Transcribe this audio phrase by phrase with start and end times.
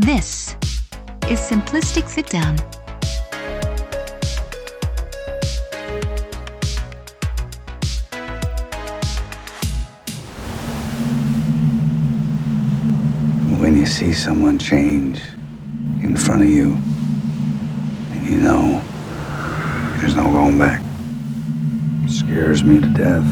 [0.00, 0.56] This
[1.28, 2.56] is Simplistic Sit Down.
[13.60, 15.20] When you see someone change
[16.02, 16.78] in front of you,
[18.12, 18.82] and you know
[19.98, 20.82] there's no going back,
[22.04, 23.26] it scares me to death.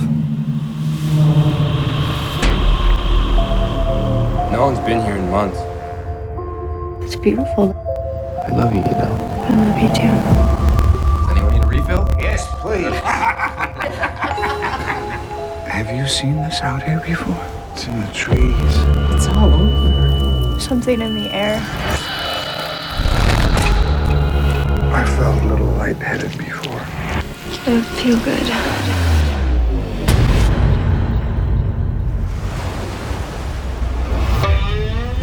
[4.52, 5.67] No one's been here in months.
[7.18, 7.74] It's beautiful.
[8.46, 9.10] I love you, you know.
[9.42, 10.14] I love you too.
[11.32, 12.08] Anyone need a refill?
[12.20, 12.94] Yes, please.
[15.66, 17.44] Have you seen this out here before?
[17.72, 18.54] It's in the trees.
[19.16, 20.60] It's all over.
[20.60, 21.60] Something in the air.
[24.94, 26.86] I felt a little lightheaded before.
[27.66, 28.46] It would feel good.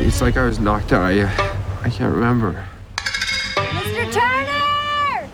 [0.05, 1.05] It's like I was knocked out.
[1.05, 1.54] I,
[1.85, 2.65] I can't remember.
[2.97, 4.11] Mr.
[4.11, 5.29] Turner!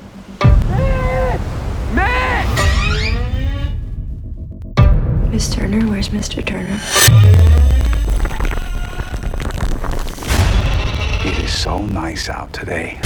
[5.30, 6.46] Miss Turner, where's Mr.
[6.46, 6.78] Turner?
[11.26, 13.00] It is so nice out today.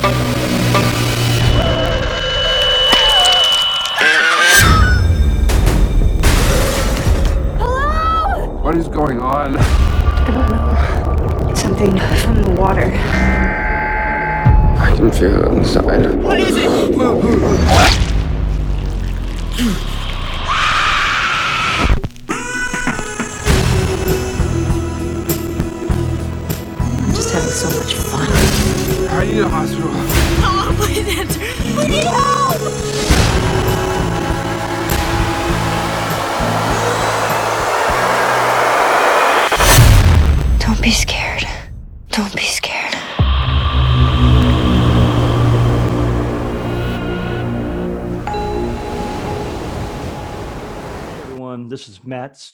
[0.00, 0.63] What
[11.90, 12.14] know.
[12.16, 12.90] Something from the water.
[14.76, 16.06] I can feel it on the side.
[16.06, 18.03] I'm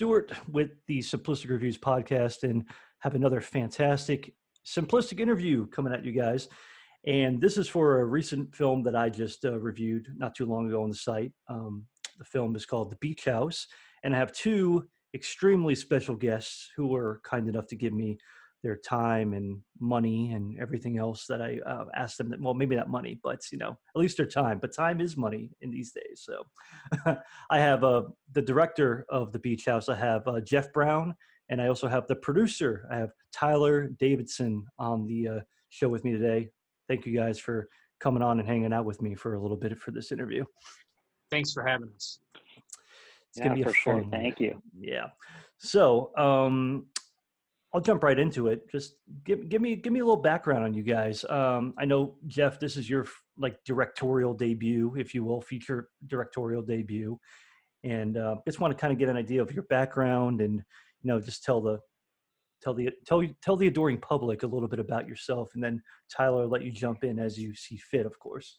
[0.00, 2.64] Stewart with the Simplistic Reviews podcast, and
[3.00, 4.32] have another fantastic
[4.66, 6.48] simplistic interview coming at you guys.
[7.06, 10.66] And this is for a recent film that I just uh, reviewed not too long
[10.66, 11.32] ago on the site.
[11.50, 11.84] Um,
[12.16, 13.66] the film is called The Beach House,
[14.02, 18.16] and I have two extremely special guests who were kind enough to give me
[18.62, 22.28] their time and money and everything else that I uh, asked them.
[22.30, 24.58] That, well, maybe not money, but you know, at least their time.
[24.58, 26.24] But time is money in these days.
[26.24, 26.42] So
[27.50, 29.88] I have uh, the director of the Beach House.
[29.88, 31.14] I have uh, Jeff Brown,
[31.48, 32.86] and I also have the producer.
[32.90, 35.40] I have Tyler Davidson on the uh,
[35.70, 36.50] show with me today.
[36.88, 37.68] Thank you guys for
[38.00, 40.44] coming on and hanging out with me for a little bit for this interview.
[41.30, 42.18] Thanks for having us.
[43.30, 44.00] It's gonna be for a sure.
[44.02, 44.10] fun.
[44.10, 44.60] Thank you.
[44.78, 45.06] Yeah.
[45.58, 46.86] So um,
[47.72, 48.68] I'll jump right into it.
[48.70, 48.94] Just
[49.24, 51.24] give give me give me a little background on you guys.
[51.28, 53.06] Um, I know Jeff, this is your
[53.38, 57.18] like directorial debut, if you will, feature directorial debut,
[57.84, 61.08] and uh, just want to kind of get an idea of your background and you
[61.08, 61.78] know just tell the
[62.60, 65.80] tell the tell tell the adoring public a little bit about yourself, and then
[66.10, 68.58] Tyler let you jump in as you see fit, of course.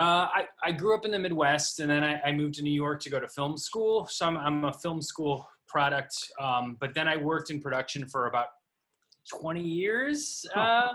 [0.00, 2.72] Uh, I, I grew up in the Midwest and then I, I moved to New
[2.72, 4.08] York to go to film school.
[4.10, 6.14] So I'm, I'm a film school product.
[6.40, 8.46] Um, but then I worked in production for about
[9.40, 10.46] 20 years.
[10.54, 10.92] Uh,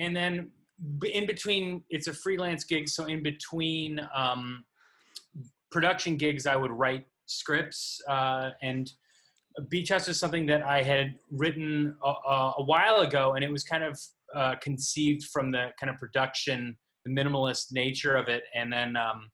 [0.00, 0.50] and then
[1.14, 2.88] in between, it's a freelance gig.
[2.88, 4.64] So in between um,
[5.70, 8.02] production gigs, I would write scripts.
[8.08, 8.90] Uh, and
[9.68, 13.34] Beach House was something that I had written a, a, a while ago.
[13.34, 14.00] And it was kind of
[14.34, 18.42] uh, conceived from the kind of production the minimalist nature of it.
[18.54, 19.30] And then um,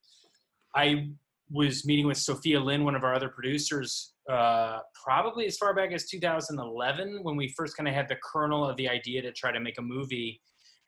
[0.74, 1.08] I
[1.50, 5.92] was meeting with Sophia Lin, one of our other producers, uh, probably as far back
[5.92, 9.52] as 2011 when we first kind of had the kernel of the idea to try
[9.52, 10.40] to make a movie.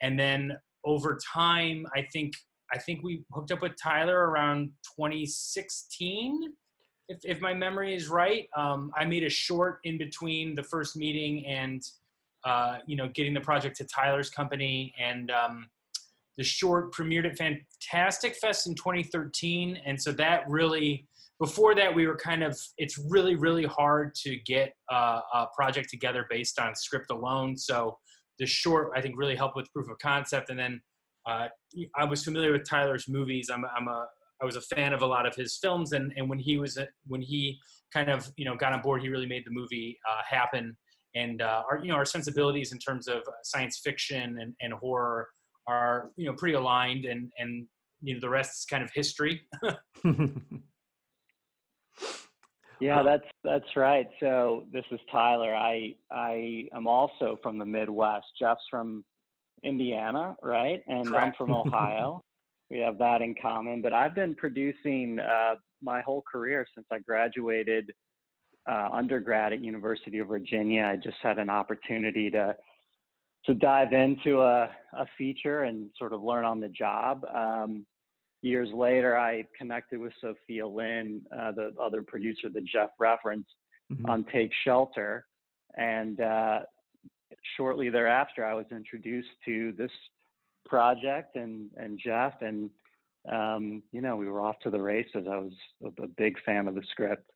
[0.03, 2.35] And then over time, I think
[2.73, 6.53] I think we hooked up with Tyler around 2016,
[7.09, 8.47] if, if my memory is right.
[8.57, 11.83] Um, I made a short in between the first meeting and
[12.45, 15.69] uh, you know getting the project to Tyler's company and um,
[16.37, 21.07] the short premiered at Fantastic Fest in 2013, and so that really
[21.39, 25.89] before that we were kind of it's really really hard to get uh, a project
[25.91, 27.57] together based on script alone.
[27.57, 27.99] So
[28.39, 30.81] the short I think really helped with proof of concept, and then
[31.27, 31.49] uh,
[31.97, 33.51] I was familiar with Tyler's movies.
[33.53, 34.07] I'm I'm a
[34.43, 36.79] I was a fan of a lot of his films, and and when he was
[37.07, 37.59] when he
[37.93, 40.77] kind of you know got on board, he really made the movie uh, happen.
[41.15, 45.29] And uh, our you know our sensibilities in terms of science fiction and, and horror
[45.67, 47.67] are you know pretty aligned and and
[48.03, 49.43] you know the rest is kind of history
[52.81, 54.09] Yeah, that's that's right.
[54.21, 55.55] So this is Tyler.
[55.55, 58.27] I I am also from the Midwest.
[58.39, 59.05] Jeff's from
[59.63, 60.83] Indiana, right?
[60.87, 62.23] And I'm from Ohio.
[62.71, 63.83] we have that in common.
[63.83, 67.91] But I've been producing uh, my whole career since I graduated
[68.71, 70.85] uh, undergrad at University of Virginia.
[70.85, 72.55] I just had an opportunity to
[73.45, 77.25] to dive into a, a feature and sort of learn on the job.
[77.35, 77.87] Um,
[78.43, 83.51] years later, I connected with Sophia Lin, uh, the other producer that Jeff referenced,
[83.91, 84.09] Mhm.
[84.09, 85.27] on Take Shelter.
[85.77, 86.61] And uh,
[87.57, 89.93] shortly thereafter, I was introduced to this
[90.67, 92.43] project and, and Jeff.
[92.43, 92.71] And,
[93.31, 95.27] um, you know, we were off to the races.
[95.27, 95.53] I was
[95.83, 97.31] a, a big fan of the script.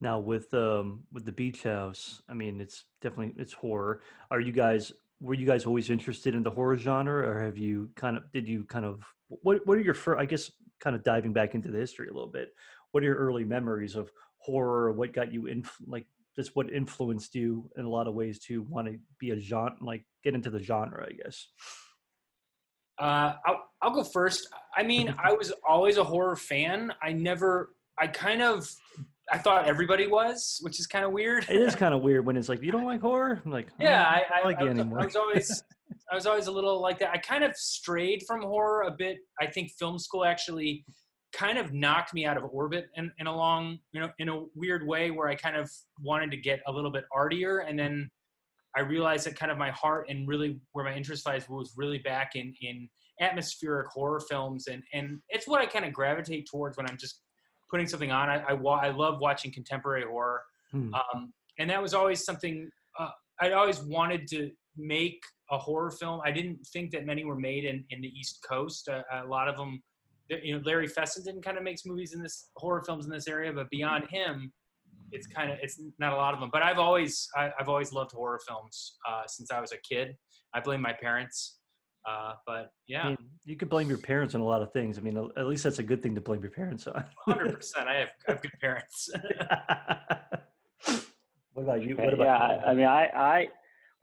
[0.00, 4.02] Now with um with the beach house, I mean it's definitely it's horror.
[4.30, 7.88] Are you guys were you guys always interested in the horror genre or have you
[7.94, 9.02] kind of did you kind of
[9.42, 10.20] what what are your first?
[10.20, 10.50] I guess
[10.80, 12.50] kind of diving back into the history a little bit.
[12.92, 14.92] What are your early memories of horror?
[14.92, 18.62] What got you in like just what influenced you in a lot of ways to
[18.62, 21.48] want to be a genre like get into the genre, I guess.
[22.98, 24.48] Uh, I'll, I'll go first.
[24.76, 26.92] I mean, I was always a horror fan.
[27.02, 28.68] I never, I kind of,
[29.32, 31.46] I thought everybody was, which is kind of weird.
[31.48, 33.40] It is kind of weird when it's like you don't like horror.
[33.44, 35.00] I'm like, yeah, "Oh, I, I, like I, it anymore.
[35.00, 35.62] I was always,
[36.10, 37.10] I was always a little like that.
[37.10, 39.18] I kind of strayed from horror a bit.
[39.40, 40.84] I think film school actually
[41.32, 44.44] kind of knocked me out of orbit in, in a long, you know, in a
[44.54, 45.70] weird way where I kind of
[46.00, 47.60] wanted to get a little bit artier.
[47.60, 48.08] And then
[48.76, 51.98] I realized that kind of my heart and really where my interest lies was really
[51.98, 52.88] back in, in
[53.20, 54.66] atmospheric horror films.
[54.68, 57.20] And, and it's what I kind of gravitate towards when I'm just
[57.70, 58.28] putting something on.
[58.28, 60.42] I, I, wa- I love watching contemporary horror.
[60.70, 60.94] Hmm.
[60.94, 63.10] Um, and that was always something uh,
[63.40, 65.20] I always wanted to make
[65.54, 66.20] a horror film.
[66.24, 68.88] I didn't think that many were made in, in the East Coast.
[68.88, 69.82] Uh, a lot of them,
[70.28, 73.52] you know, Larry Fessenden kind of makes movies in this horror films in this area,
[73.52, 74.52] but beyond him,
[75.12, 76.50] it's kind of it's not a lot of them.
[76.52, 80.16] But I've always I, I've always loved horror films uh, since I was a kid.
[80.54, 81.58] I blame my parents,
[82.08, 84.98] uh, but I yeah, mean, you could blame your parents on a lot of things.
[84.98, 87.04] I mean, at- at least that's a good thing to blame your parents on.
[87.18, 87.86] hundred percent.
[87.86, 89.10] I have I have good parents.
[91.52, 91.96] what about you?
[91.96, 92.60] What about yeah, you?
[92.60, 93.48] I, I mean, I, I,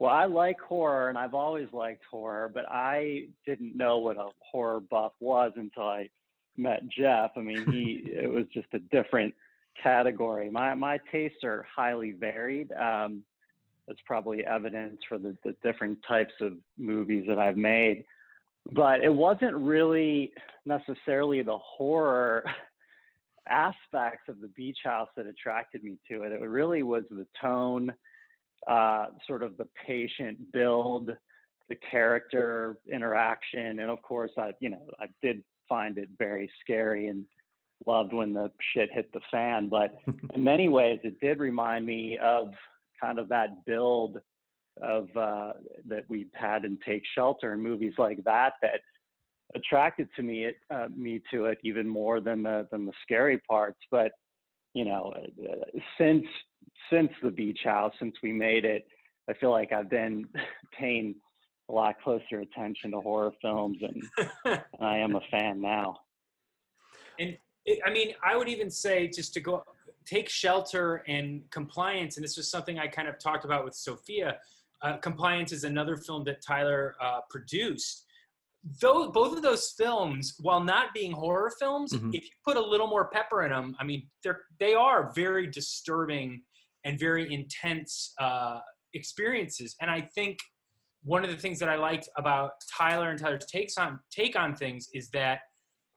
[0.02, 4.30] well, I like horror, and I've always liked horror, but I didn't know what a
[4.40, 6.10] horror buff was until I
[6.56, 7.30] met Jeff.
[7.36, 9.32] I mean, he, it was just a different
[9.80, 10.50] category.
[10.50, 12.72] My my tastes are highly varied.
[12.72, 13.22] Um,
[13.86, 18.04] that's probably evidence for the, the different types of movies that I've made.
[18.72, 20.32] But it wasn't really
[20.66, 22.42] necessarily the horror
[23.48, 26.32] aspects of the beach house that attracted me to it.
[26.32, 27.92] It really was the tone,
[28.68, 31.10] uh, sort of the patient build,
[31.68, 37.08] the character interaction, and of course, I you know I did find it very scary
[37.08, 37.24] and
[37.86, 39.68] loved when the shit hit the fan.
[39.68, 39.96] But
[40.34, 42.52] in many ways, it did remind me of
[43.00, 44.18] kind of that build
[44.80, 45.52] of uh,
[45.86, 48.80] that we've had in Take Shelter and movies like that that
[49.54, 53.38] attracted to me it uh, me to it even more than the than the scary
[53.48, 54.12] parts but
[54.72, 56.24] you know uh, since
[56.90, 58.86] since the beach house since we made it
[59.28, 60.24] i feel like i've been
[60.78, 61.14] paying
[61.68, 64.02] a lot closer attention to horror films and,
[64.44, 65.96] and i am a fan now
[67.64, 69.62] it, I mean, I would even say just to go
[70.04, 74.38] take shelter and compliance, and this was something I kind of talked about with Sophia.
[74.82, 78.04] Uh, compliance is another film that Tyler uh, produced.
[78.80, 82.14] Though both of those films, while not being horror films, Mhm.
[82.14, 85.46] if you put a little more pepper in them, I mean, they're they are very
[85.48, 86.42] disturbing
[86.84, 88.60] and very intense uh,
[88.94, 89.76] experiences.
[89.80, 90.38] And I think
[91.04, 94.54] one of the things that I liked about Tyler and Tyler's takes on take on
[94.54, 95.40] things is that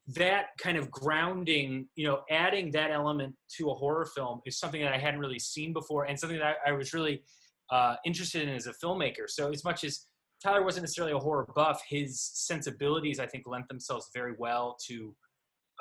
[0.08, 4.82] that kind of grounding, you know, adding that element to a horror film is something
[4.82, 7.24] that I hadn't really seen before and something that I, I was really
[7.72, 9.28] uh, interested in as a filmmaker.
[9.28, 10.06] So as much as
[10.44, 15.16] Tyler wasn't necessarily a horror buff, his sensibilities, I think, lent themselves very well to,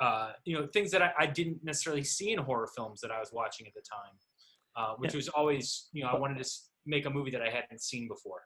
[0.01, 3.19] uh, you know, things that I, I didn't necessarily see in horror films that I
[3.19, 4.13] was watching at the time,
[4.75, 5.17] uh, which Yeah.
[5.17, 6.49] was always, you know, I wanted to
[6.85, 8.43] make a movie that I hadn't seen before.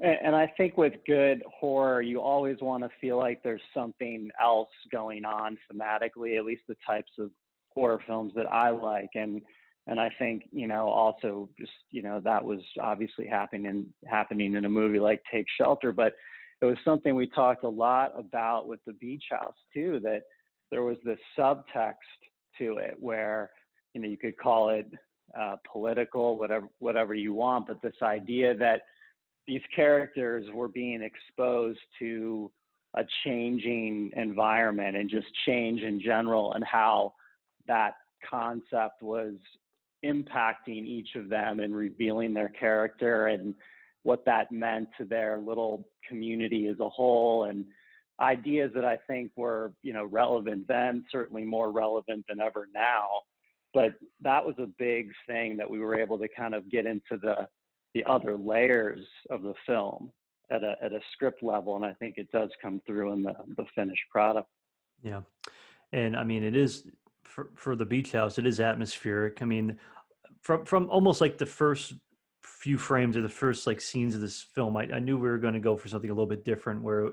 [0.00, 4.30] And, and I think with good horror, you always want to feel like there's something
[4.40, 7.30] else going on thematically, at least the types of
[7.70, 9.10] horror films that I like.
[9.14, 9.42] And
[9.88, 14.64] and I think, you know, also just, you know, that was obviously happening happening in
[14.64, 16.14] a movie like Take Shelter, but
[16.60, 20.22] it was something we talked a lot about with the beach house too, that
[20.72, 21.94] there was this subtext
[22.58, 23.50] to it where,
[23.96, 24.86] you know, you could call it
[25.40, 28.82] uh, political, whatever whatever you want, but this idea that
[29.46, 32.52] these characters were being exposed to
[32.94, 37.14] a changing environment and just change in general and how
[37.66, 37.94] that
[38.28, 39.32] concept was
[40.04, 43.54] impacting each of them and revealing their character and
[44.02, 47.64] what that meant to their little community as a whole and
[48.20, 53.06] ideas that I think were, you know, relevant then, certainly more relevant than ever now.
[53.76, 53.92] But
[54.22, 57.46] that was a big thing that we were able to kind of get into the
[57.92, 60.10] the other layers of the film
[60.50, 63.34] at a at a script level, and I think it does come through in the
[63.58, 64.48] the finished product.
[65.02, 65.20] Yeah,
[65.92, 66.84] and I mean it is
[67.22, 68.38] for for the beach house.
[68.38, 69.42] It is atmospheric.
[69.42, 69.78] I mean,
[70.40, 71.92] from from almost like the first
[72.40, 75.36] few frames or the first like scenes of this film, I, I knew we were
[75.36, 76.82] going to go for something a little bit different.
[76.82, 77.10] Where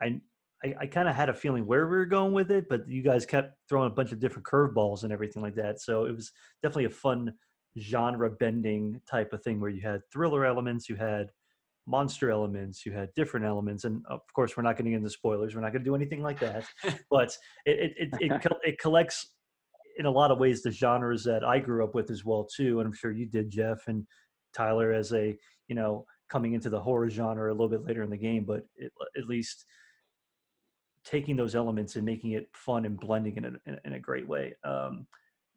[0.00, 0.20] I
[0.64, 3.02] I, I kind of had a feeling where we were going with it, but you
[3.02, 5.80] guys kept throwing a bunch of different curveballs and everything like that.
[5.80, 6.30] So it was
[6.62, 7.32] definitely a fun
[7.78, 11.30] genre bending type of thing where you had thriller elements, you had
[11.86, 15.10] monster elements, you had different elements, and of course we're not going to get into
[15.10, 15.54] spoilers.
[15.54, 16.64] We're not going to do anything like that,
[17.10, 19.34] but it it it, it, it collects
[19.98, 22.80] in a lot of ways the genres that I grew up with as well too,
[22.80, 24.06] and I'm sure you did, Jeff and
[24.54, 25.36] Tyler, as a
[25.68, 28.62] you know coming into the horror genre a little bit later in the game, but
[28.76, 29.64] it, at least
[31.04, 34.54] taking those elements and making it fun and blending in a, in a great way.
[34.64, 35.06] Um,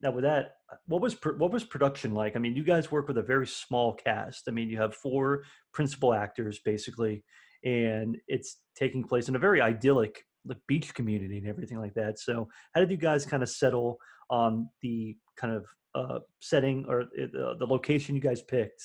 [0.01, 0.55] now, with that,
[0.87, 2.35] what was what was production like?
[2.35, 4.43] I mean, you guys work with a very small cast.
[4.47, 7.23] I mean, you have four principal actors basically,
[7.63, 12.19] and it's taking place in a very idyllic like beach community and everything like that.
[12.19, 13.97] So, how did you guys kind of settle
[14.29, 18.83] on the kind of uh, setting or uh, the location you guys picked?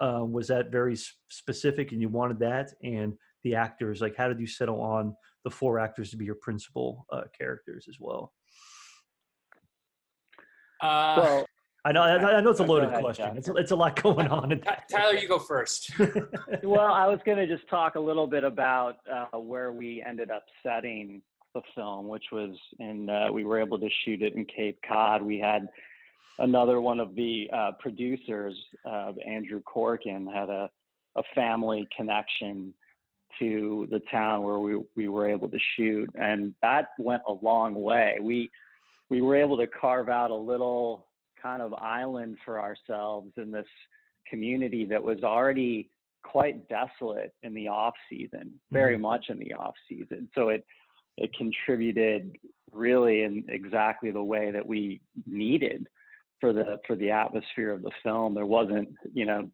[0.00, 0.96] Uh, was that very
[1.28, 2.70] specific, and you wanted that?
[2.82, 6.34] And the actors, like, how did you settle on the four actors to be your
[6.36, 8.32] principal uh, characters as well?
[10.80, 11.46] Uh, well,
[11.84, 13.36] I know, I know it's a loaded ahead, question.
[13.36, 14.52] It's, it's a lot going on.
[14.52, 14.88] in that.
[14.88, 15.90] Tyler, you go first.
[16.62, 20.30] well, I was going to just talk a little bit about uh, where we ended
[20.30, 21.22] up setting
[21.54, 25.22] the film, which was in, uh, we were able to shoot it in Cape Cod.
[25.22, 25.68] We had
[26.38, 28.54] another one of the uh, producers,
[28.88, 30.70] uh, Andrew Corkin, had a,
[31.16, 32.72] a family connection
[33.38, 36.08] to the town where we, we were able to shoot.
[36.14, 38.18] And that went a long way.
[38.20, 38.50] We,
[39.08, 41.06] we were able to carve out a little
[41.42, 43.66] kind of island for ourselves in this
[44.28, 45.90] community that was already
[46.22, 49.02] quite desolate in the off season, very mm-hmm.
[49.02, 50.28] much in the off season.
[50.34, 50.64] So it
[51.18, 52.36] it contributed
[52.72, 55.86] really in exactly the way that we needed
[56.40, 58.34] for the for the atmosphere of the film.
[58.34, 59.50] There wasn't, you know,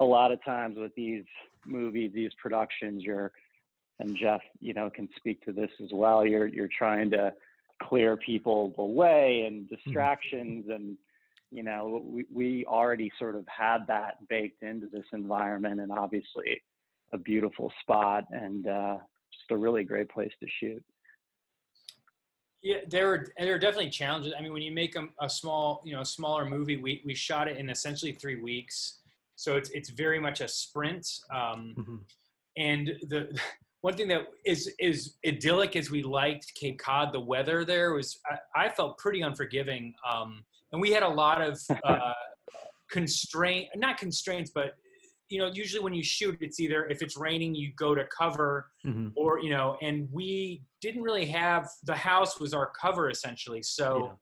[0.00, 1.24] a lot of times with these
[1.66, 3.32] movies, these productions, you're
[4.00, 6.26] and Jeff, you know, can speak to this as well.
[6.26, 7.32] You're you're trying to
[7.82, 10.96] clear people the way and distractions and
[11.50, 16.62] you know we, we already sort of had that baked into this environment and obviously
[17.12, 18.96] a beautiful spot and uh,
[19.32, 20.82] just a really great place to shoot
[22.62, 24.32] Yeah, there were there are definitely challenges.
[24.36, 27.14] I mean, when you make a, a small, you know, a smaller movie, we we
[27.14, 29.00] shot it in essentially three weeks,
[29.36, 31.06] so it's it's very much a sprint.
[31.30, 32.00] Um, Mhm.
[32.56, 33.28] and the
[33.80, 38.18] one thing that is is idyllic as we liked Cape Cod, the weather there was
[38.30, 42.12] I, I felt pretty unforgiving, um, and we had a lot of uh,
[42.90, 44.76] constraint, not constraints, but
[45.30, 48.70] you know, usually when you shoot, it's either if it's raining, you go to cover,
[48.86, 49.12] Mhm.
[49.16, 54.18] or you know, and we didn't really have the house was our cover essentially, so.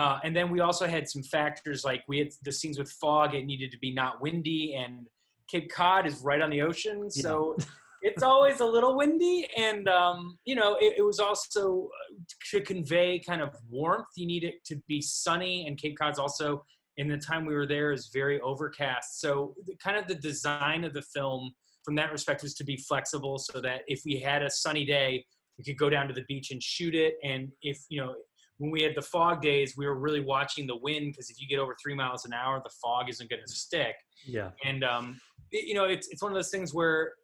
[0.00, 3.34] Uh, and then we also had some factors like we had the scenes with fog.
[3.34, 5.06] It needed to be not windy, and
[5.46, 7.54] Cape Cod is right on the ocean, so
[8.02, 9.46] it's always a little windy.
[9.58, 12.14] And um, you know, it, it was also uh,
[12.50, 14.06] to convey kind of warmth.
[14.16, 16.64] You need it to be sunny, and Cape Cod's also
[16.96, 19.20] in the time we were there is very overcast.
[19.20, 21.52] So the, kind of the design of the film
[21.84, 25.26] from that respect was to be flexible, so that if we had a sunny day,
[25.58, 27.16] we could go down to the beach and shoot it.
[27.22, 28.14] And if you know
[28.60, 31.48] when we had the fog days, we were really watching the wind because if you
[31.48, 33.94] get over three miles an hour, the fog isn't going to stick.
[34.26, 34.50] Yeah.
[34.62, 35.18] And um,
[35.50, 37.14] it- you know, it's it's one of those things where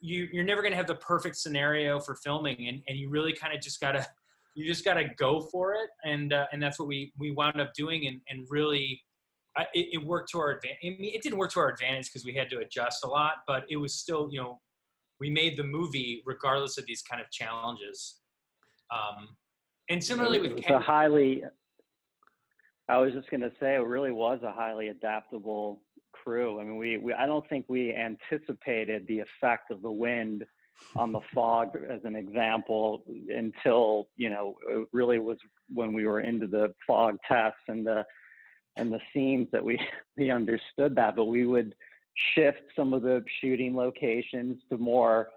[0.00, 3.32] you you're never going to have the perfect scenario for filming, and and you really
[3.32, 4.06] kind of just gotta
[4.54, 7.72] you just gotta go for it, and uh, and that's what we we wound up
[7.74, 9.02] doing, and and really.
[9.56, 10.78] I, it, it worked to our advantage.
[10.84, 13.38] I mean, it didn't work to our advantage because we had to adjust a lot,
[13.48, 14.60] but it was still, you know,
[15.18, 18.20] we made the movie regardless of these kind of challenges.
[18.94, 19.36] Um,
[19.90, 21.44] and similarly it with was Ken- a highly
[22.88, 25.82] i was just going to say it really was a highly adaptable
[26.12, 26.60] crew.
[26.60, 30.44] I mean we, we i don't think we anticipated the effect of the wind
[30.96, 35.36] on the fog as an example until you know it really was
[35.72, 38.04] when we were into the fog tests and the
[38.76, 39.78] and the scenes that we
[40.16, 41.16] we understood that.
[41.16, 41.74] But we would
[42.34, 45.28] shift some of the shooting locations to more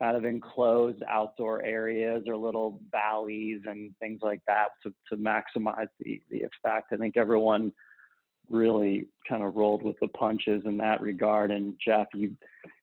[0.00, 5.88] kind of enclosed outdoor areas or little valleys and things like that to, to maximize
[6.00, 6.92] the, the effect.
[6.92, 7.72] I think everyone
[8.48, 11.50] really kind of rolled with the punches in that regard.
[11.50, 12.36] And Jeff, you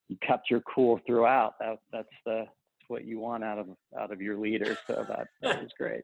[0.07, 1.55] you kept your cool throughout.
[1.59, 3.67] That that's the that's what you want out of
[3.99, 4.77] out of your leader.
[4.87, 6.03] So that that was great.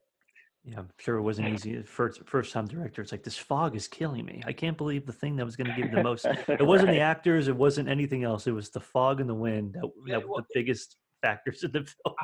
[0.65, 1.81] Yeah, I'm sure it wasn't easy.
[1.81, 4.41] First, first time director, it's like this fog is killing me.
[4.45, 6.25] I can't believe the thing that was going to give the most.
[6.47, 7.49] It wasn't the actors.
[7.49, 8.47] It wasn't anything else.
[8.47, 11.63] It was the fog and the wind that, Yeah, that were well, the biggest factors
[11.63, 12.15] in the film.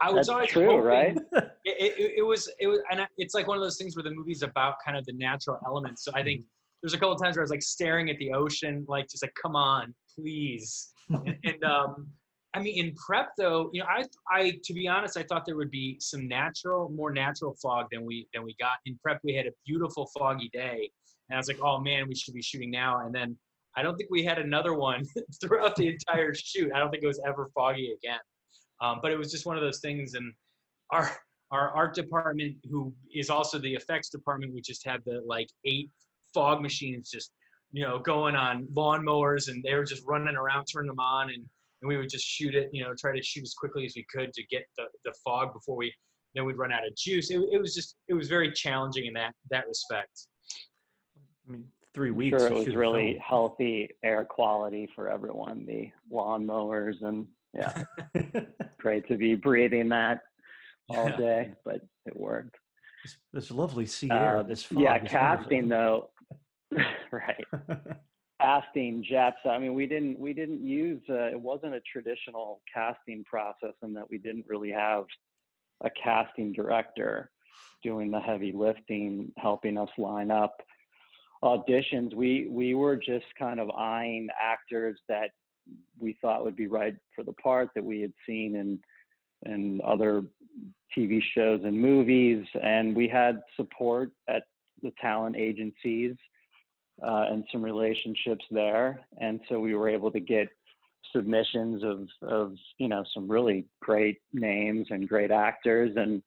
[0.00, 1.18] I was That's always true, hoping- right?
[1.68, 4.10] It, it, it was it was and it's like one of those things where the
[4.12, 6.04] movie's about kind of the natural elements.
[6.04, 6.44] So I think
[6.80, 9.24] there's a couple of times where I was like staring at the ocean, like just
[9.24, 10.92] like come on, please.
[11.10, 12.06] and, and um,
[12.54, 15.56] I mean, in prep though, you know, I I to be honest, I thought there
[15.56, 19.18] would be some natural, more natural fog than we than we got in prep.
[19.24, 20.88] We had a beautiful foggy day,
[21.28, 23.04] and I was like, oh man, we should be shooting now.
[23.04, 23.36] And then
[23.76, 25.02] I don't think we had another one
[25.40, 26.70] throughout the entire shoot.
[26.72, 28.20] I don't think it was ever foggy again.
[28.80, 30.32] Um, but it was just one of those things, and
[30.90, 31.10] our
[31.50, 35.90] our art department, who is also the effects department, we just had the like eight
[36.34, 37.30] fog machines just
[37.72, 41.44] you know going on lawnmowers, and they were just running around, turning them on, and
[41.82, 44.04] and we would just shoot it, you know, try to shoot as quickly as we
[44.10, 45.92] could to get the, the fog before we
[46.34, 47.30] then we'd run out of juice.
[47.30, 50.26] It, it was just it was very challenging in that that respect.
[51.48, 51.64] I mean,
[51.94, 52.38] three weeks.
[52.38, 55.64] sure it was really healthy air quality for everyone.
[55.66, 57.84] The lawnmowers and yeah,
[58.78, 60.20] great to be breathing that
[60.88, 61.16] all Yeah.
[61.16, 62.56] day, but it worked.
[63.04, 64.38] This, this lovely sea air.
[64.38, 66.10] Uh, this fog yeah, casting wonderful.
[66.70, 67.44] though, right?
[68.40, 69.38] Casting Jets.
[69.48, 71.00] I mean, we didn't we didn't use.
[71.08, 75.04] Uh, it wasn't a traditional casting process, in that we didn't really have
[75.82, 77.30] a casting director
[77.82, 80.54] doing the heavy lifting, helping us line up
[81.42, 82.14] auditions.
[82.14, 85.30] We we were just kind of eyeing actors that
[85.98, 88.78] we thought would be right for the part that we had seen in
[89.44, 90.22] in other
[90.96, 94.44] TV shows and movies, and we had support at
[94.82, 96.14] the talent agencies
[97.02, 100.48] uh, and some relationships there, and so we were able to get
[101.14, 106.22] submissions of of you know some really great names and great actors, and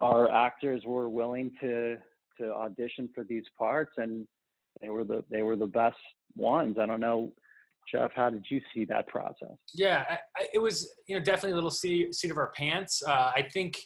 [0.00, 1.96] our actors were willing to
[2.38, 4.26] to audition for these parts, and
[4.80, 5.96] they were the they were the best
[6.36, 6.76] ones.
[6.80, 7.32] I don't know,
[7.90, 9.56] Jeff, how did you see that process?
[9.74, 13.02] Yeah, I, I, it was you know definitely a little seat, seat of our pants.
[13.06, 13.78] Uh, I think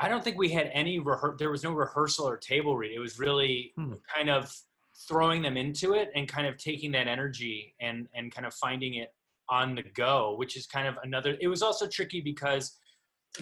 [0.00, 2.92] I don't think we had any rehe- there was no rehearsal or table read.
[2.92, 3.94] It was really Hmm.
[4.14, 4.52] kind of
[5.08, 8.94] throwing them into it and kind of taking that energy and and kind of finding
[8.94, 9.12] it
[9.48, 11.36] on the go, which is kind of another.
[11.40, 12.78] It was also tricky because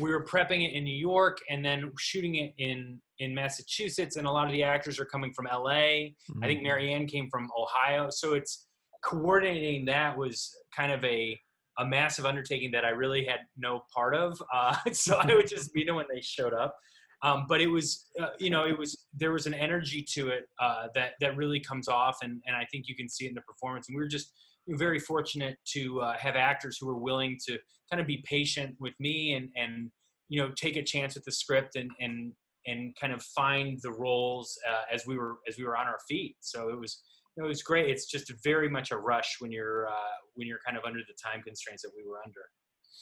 [0.00, 4.26] we were prepping it in New York and then shooting it in in Massachusetts, and
[4.26, 5.68] a lot of the actors are coming from LA.
[5.68, 6.42] I Mm-hmm.
[6.42, 8.66] think Maryann came from Ohio, so it's
[9.02, 11.38] coordinating that was kind of a
[11.78, 14.40] a massive undertaking that I really had no part of.
[14.54, 16.74] Uh, so I would just meet them when they showed up.
[17.22, 20.44] Um, but it was, uh, you know, it was there was an energy to it
[20.58, 23.34] uh, that that really comes off, and and I think you can see it in
[23.34, 23.88] the performance.
[23.88, 24.32] And we were just
[24.68, 27.58] very fortunate to uh, have actors who were willing to
[27.90, 29.90] kind of be patient with me and and
[30.28, 32.32] you know take a chance with the script and and
[32.66, 35.98] and kind of find the roles uh, as we were as we were on our
[36.08, 36.36] feet.
[36.40, 37.02] So it was
[37.36, 37.90] it was great.
[37.90, 41.14] It's just very much a rush when you're uh, when you're kind of under the
[41.22, 42.40] time constraints that we were under.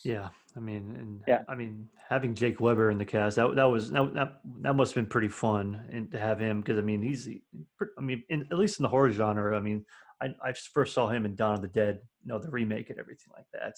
[0.04, 1.42] Yeah, I mean, and Yeah.
[1.48, 4.94] I mean, having Jake Weber in the cast that that was that that, that must
[4.94, 8.46] have been pretty fun, and to have him because I mean he's, I mean, in,
[8.50, 9.84] at least in the horror genre, I mean,
[10.22, 12.98] I I first saw him in Dawn of the Dead, you know, the remake and
[12.98, 13.74] everything like that,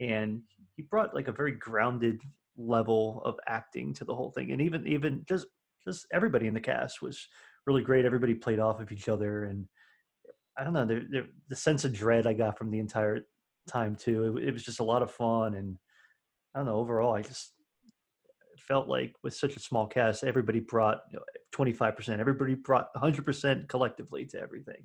[0.00, 0.42] and
[0.76, 2.20] he brought like a very grounded
[2.56, 5.46] level of acting to the whole thing, and even even just
[5.84, 7.26] just everybody in the cast was
[7.66, 8.04] really great.
[8.04, 9.66] Everybody played off of each other, and
[10.58, 13.20] I don't know, the the, the sense of dread I got from the entire
[13.68, 14.36] time too.
[14.38, 15.76] It, it was just a lot of fun, and
[16.54, 16.76] I don't know.
[16.76, 17.52] Overall, I just
[18.66, 20.98] felt like with such a small cast, everybody brought
[21.52, 22.20] twenty five percent.
[22.20, 24.82] Everybody brought one hundred percent collectively to everything.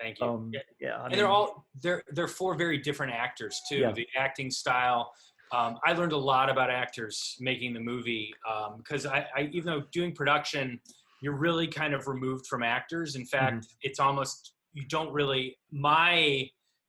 [0.00, 0.26] Thank you.
[0.26, 0.60] Um, Yeah.
[0.80, 3.78] yeah, I and they're all they're they're four very different actors too.
[3.78, 3.92] Yeah.
[3.92, 5.12] The acting style.
[5.50, 8.34] Um, I learned a lot about actors making the movie
[8.76, 10.78] because I, I even though doing production,
[11.22, 13.16] you're really kind of removed from actors.
[13.16, 16.48] In fact, it's almost you don't really my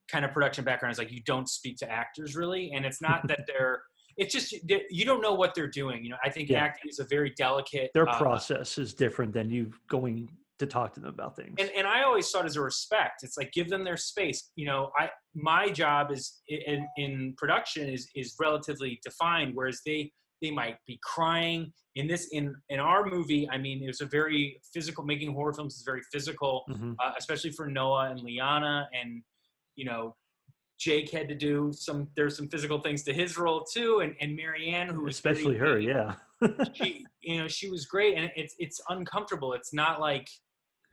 [0.10, 3.28] kind of production background is like you don't speak to actors really, and it's not
[3.28, 3.82] that they're
[4.18, 6.04] it's just that you don't know what they're doing.
[6.04, 6.64] You know, I think Yeah.
[6.64, 10.94] acting is a very delicate their uh, process is different than you going to talk
[10.94, 11.56] to them about things.
[11.58, 14.52] and, and I always thought as a respect, it's like give them their space.
[14.58, 20.12] You know, I my job is in, in production is is relatively defined, whereas they
[20.42, 23.50] they might be crying in this in in our movie.
[23.50, 25.04] I mean, it was a very physical.
[25.04, 26.96] Making horror films is very physical, Mhm.
[27.00, 29.24] uh, especially for Noah and Liana, and
[29.76, 30.16] you know,
[30.80, 32.10] Jake had to do some.
[32.16, 35.80] There's some physical things to his role too, and and Maryann, who was Especially her,
[35.80, 36.16] yeah.
[36.74, 40.26] she you know she was great and it's it's uncomfortable it's not like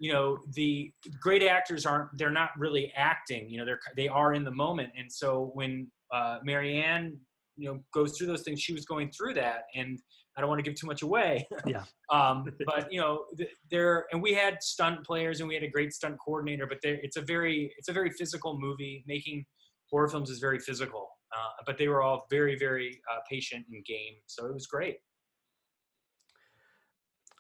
[0.01, 4.35] you know the great actors aren't they're not really acting you know they're they are
[4.35, 7.17] in the moment and so when uh maryann
[7.57, 9.99] you know goes through those things she was going through that and
[10.37, 11.47] i don't want to give too much away.
[11.67, 11.83] Yeah.
[12.13, 15.71] um but you know th- there and we had stunt players and we had a
[15.71, 19.05] great stunt coordinator but it's a very it's a very physical movie.
[19.07, 19.45] Making
[19.91, 23.85] horror films is very physical uh, but they were all very very uh, patient and
[23.85, 24.97] game so it was great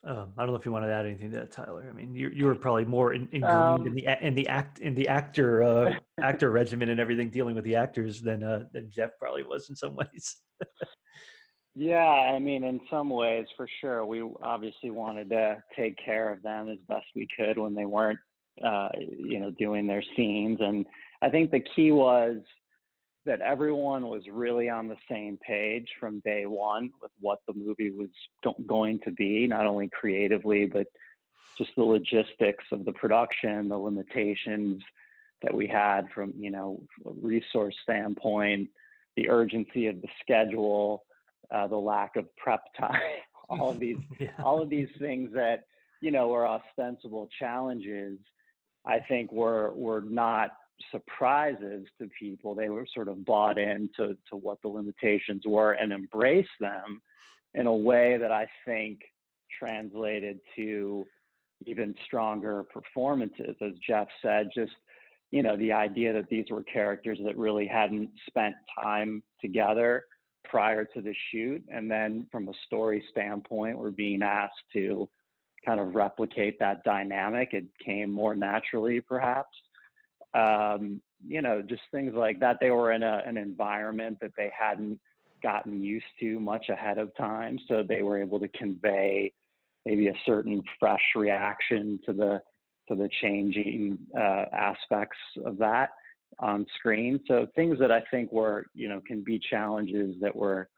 [0.06, 1.84] Um, I don't know if you want to add anything to that, Tyler.
[1.90, 4.78] I mean, you you were probably more in, in Um, the a- in the act
[4.78, 8.88] in the actor uh, actor regimen and everything, dealing with the actors than uh, than
[8.90, 10.36] Jeff probably was in some ways.
[11.74, 14.06] Yeah, I mean, in some ways, for sure.
[14.06, 18.18] We obviously wanted to take care of them as best we could when they weren't,
[18.64, 20.58] uh, you know, doing their scenes.
[20.62, 20.86] And
[21.20, 22.38] I think the key was
[23.26, 27.90] that everyone was really on the same page from day one with what the movie
[27.90, 28.08] was
[28.66, 30.86] going to be, not only creatively, but
[31.58, 34.82] just the logistics of the production, the limitations
[35.42, 38.68] that we had from, you know, a resource standpoint,
[39.16, 41.04] the urgency of the schedule,
[41.50, 43.00] uh, the lack of prep time,
[43.48, 44.28] all of these yeah.
[44.42, 45.64] all of these things that
[46.00, 48.18] you know were ostensible challenges
[48.84, 50.50] i think were were not
[50.90, 52.54] surprises to people.
[52.54, 57.00] They were sort of bought into to what the limitations were and embraced them
[57.54, 59.00] in a way that i think
[59.58, 61.06] translated to
[61.64, 63.56] even stronger performances.
[63.60, 64.72] As jeff said just
[65.30, 70.04] you know the idea that these were characters that really hadn't spent time together
[70.44, 75.08] prior to the shoot and then from a story standpoint we're being asked to
[75.66, 77.48] kind of replicate that dynamic.
[77.52, 79.56] It came more naturally perhaps
[80.36, 84.50] um, you know just things like that they were in a, an environment that they
[84.58, 84.98] hadn't
[85.42, 89.32] gotten used to much ahead of time so they were able to convey
[89.84, 92.40] maybe a certain fresh reaction to the
[92.88, 95.90] to the changing uh, aspects of that
[96.38, 97.20] on screen.
[97.26, 100.68] So things that I think were, you know, can be challenges that were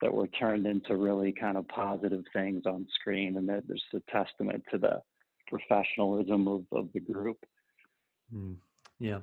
[0.00, 4.00] that were turned into really kind of positive things on screen, and that there's a
[4.10, 5.02] testament to the
[5.48, 7.38] professionalism of, of the group.
[8.32, 8.56] Mm,
[9.00, 9.20] yeah.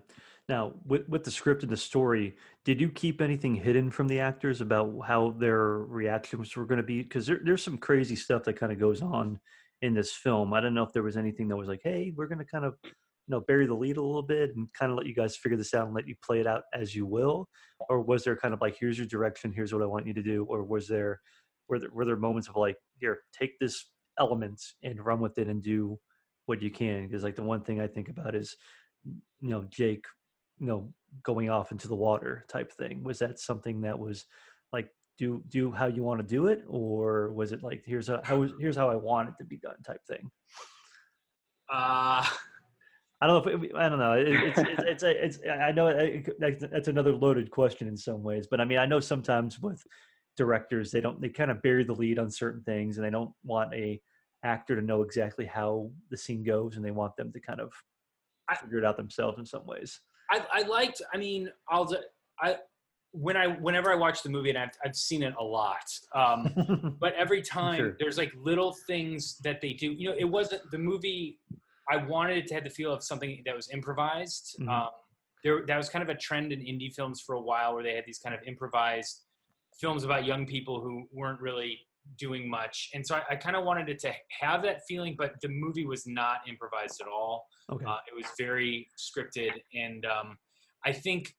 [0.47, 2.35] Now, with with the script and the story,
[2.65, 6.83] did you keep anything hidden from the actors about how their reactions were going to
[6.83, 7.01] be?
[7.01, 9.39] Because there, there's some crazy stuff that kind of goes on
[9.81, 10.53] in this film.
[10.53, 12.63] I don't know if there was anything that was like, "Hey, we're going to kind
[12.63, 12.91] of, you
[13.29, 15.73] know, bury the lead a little bit and kind of let you guys figure this
[15.73, 17.47] out and let you play it out as you will,"
[17.89, 20.23] or was there kind of like, "Here's your direction, here's what I want you to
[20.23, 21.19] do," or was there
[21.69, 25.47] were there were there moments of like, "Here, take this element and run with it
[25.47, 25.99] and do
[26.45, 27.07] what you can"?
[27.07, 28.55] Because like the one thing I think about is,
[29.41, 30.05] you know, Jake
[30.59, 33.03] you know going off into the water type thing.
[33.03, 34.25] Was that something that was
[34.73, 36.63] like do do how you want to do it?
[36.67, 39.81] Or was it like here's a how here's how i want it to be done
[39.85, 40.29] type thing?
[41.71, 42.25] Uh.
[43.21, 44.11] I don't know if it, i don't know.
[44.11, 47.95] It, it's, it's it's a, it's i know it, that's that's another loaded question in
[47.95, 49.81] some ways but i mean i know sometimes with
[50.35, 53.31] directors they don't they kind of bury the lead on certain things and they don't
[53.45, 54.01] want a
[54.43, 57.71] actor to know exactly how the scene goes and they want them to kind of
[58.49, 59.99] I- figure it out themselves in some ways
[60.31, 61.01] I, I liked.
[61.13, 61.88] I mean, I'll.
[62.41, 62.58] I
[63.12, 65.86] when I whenever I watch the movie, and I've I've seen it a lot.
[66.15, 67.95] Um, but every time Sure.
[67.99, 69.91] there's like little things that they do.
[69.91, 71.39] You know, it wasn't the movie.
[71.91, 74.55] I wanted it to have the feel of something that was improvised.
[74.60, 74.67] Mhm.
[74.69, 74.89] Um,
[75.43, 77.93] there, that was kind of a trend in indie films for a while, where they
[77.93, 79.21] had these kind of improvised
[79.79, 81.77] films about young people who weren't really
[82.17, 82.89] doing much.
[82.93, 85.85] And so I, I kind of wanted it to have that feeling, but the movie
[85.85, 87.47] was not improvised at all.
[87.71, 90.37] okay Uh, it was very scripted, and um,
[90.85, 91.35] I think,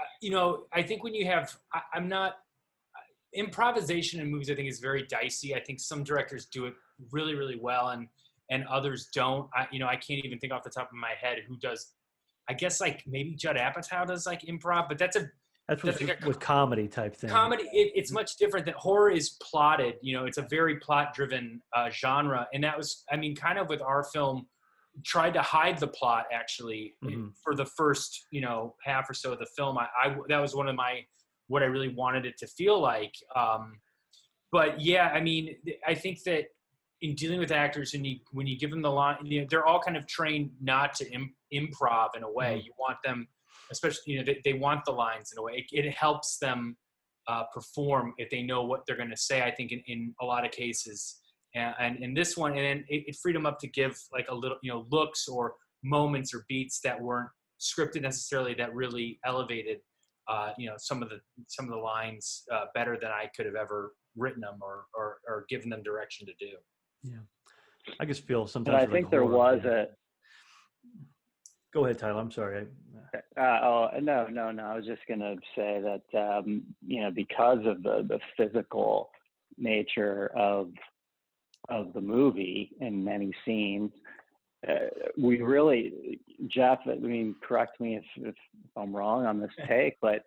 [0.00, 2.36] uh, you know, I think when you have, I, I'm not
[3.34, 4.50] improvisation in movies.
[4.50, 5.54] I think is very dicey.
[5.54, 6.74] I think some directors do it
[7.12, 8.08] really, really well, and
[8.50, 9.48] and others don't.
[9.54, 11.92] I, you know, I can't even think off the top of my head who does.
[12.48, 15.30] I guess like maybe Judd Apatow does like improv, but that's a
[15.68, 17.30] that's with, like a with comedy type thing.
[17.30, 21.14] Comedy it, it's much different than horror is plotted you know it's a very plot
[21.14, 24.46] driven uh, genre and that was i mean kind of with our film
[25.04, 27.32] tried to hide the plot actually Mhm.
[27.44, 29.78] for the first you know half or so of the film.
[29.78, 31.04] I, I that was one of my
[31.46, 33.78] what i really wanted it to feel like um,
[34.50, 35.54] but yeah i mean
[35.86, 36.44] i think that
[37.00, 39.64] in dealing with actors and you when you give them the line you know they're
[39.66, 42.60] all kind of trained not to Im- improv in a way.
[42.64, 43.28] You want them
[43.70, 46.76] especially you know they, they want the lines in a way it, it helps them
[47.26, 50.24] uh, perform if they know what they're going to say i think in, in a
[50.24, 51.20] lot of cases
[51.54, 54.26] and, and in this one and then it, it freed them up to give like
[54.28, 57.28] a little you know looks or moments or beats that weren't
[57.60, 59.78] scripted necessarily that really elevated
[60.28, 63.46] uh, you know some of the some of the lines uh, better than I could
[63.46, 66.52] have ever written them or, or or given them direction to do.
[67.02, 67.16] Yeah,
[67.98, 68.76] I just feel But sometimes.
[68.76, 69.70] I with, like, think there horror, was yeah.
[69.70, 69.86] a
[71.72, 72.20] Go ahead, Tyler.
[72.20, 72.66] I'm sorry.
[73.14, 74.64] Uh, oh no, no, no.
[74.64, 79.10] I was just gonna say that um, you know because of the the physical
[79.56, 80.70] nature of
[81.68, 83.92] of the movie in many scenes,
[84.66, 84.72] uh,
[85.16, 86.78] we really, Jeff.
[86.86, 88.34] I mean, correct me if, if
[88.76, 90.24] I'm wrong on this take, but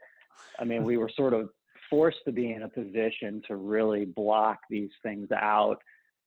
[0.59, 1.49] I mean, we were sort of
[1.89, 5.77] forced to be in a position to really block these things out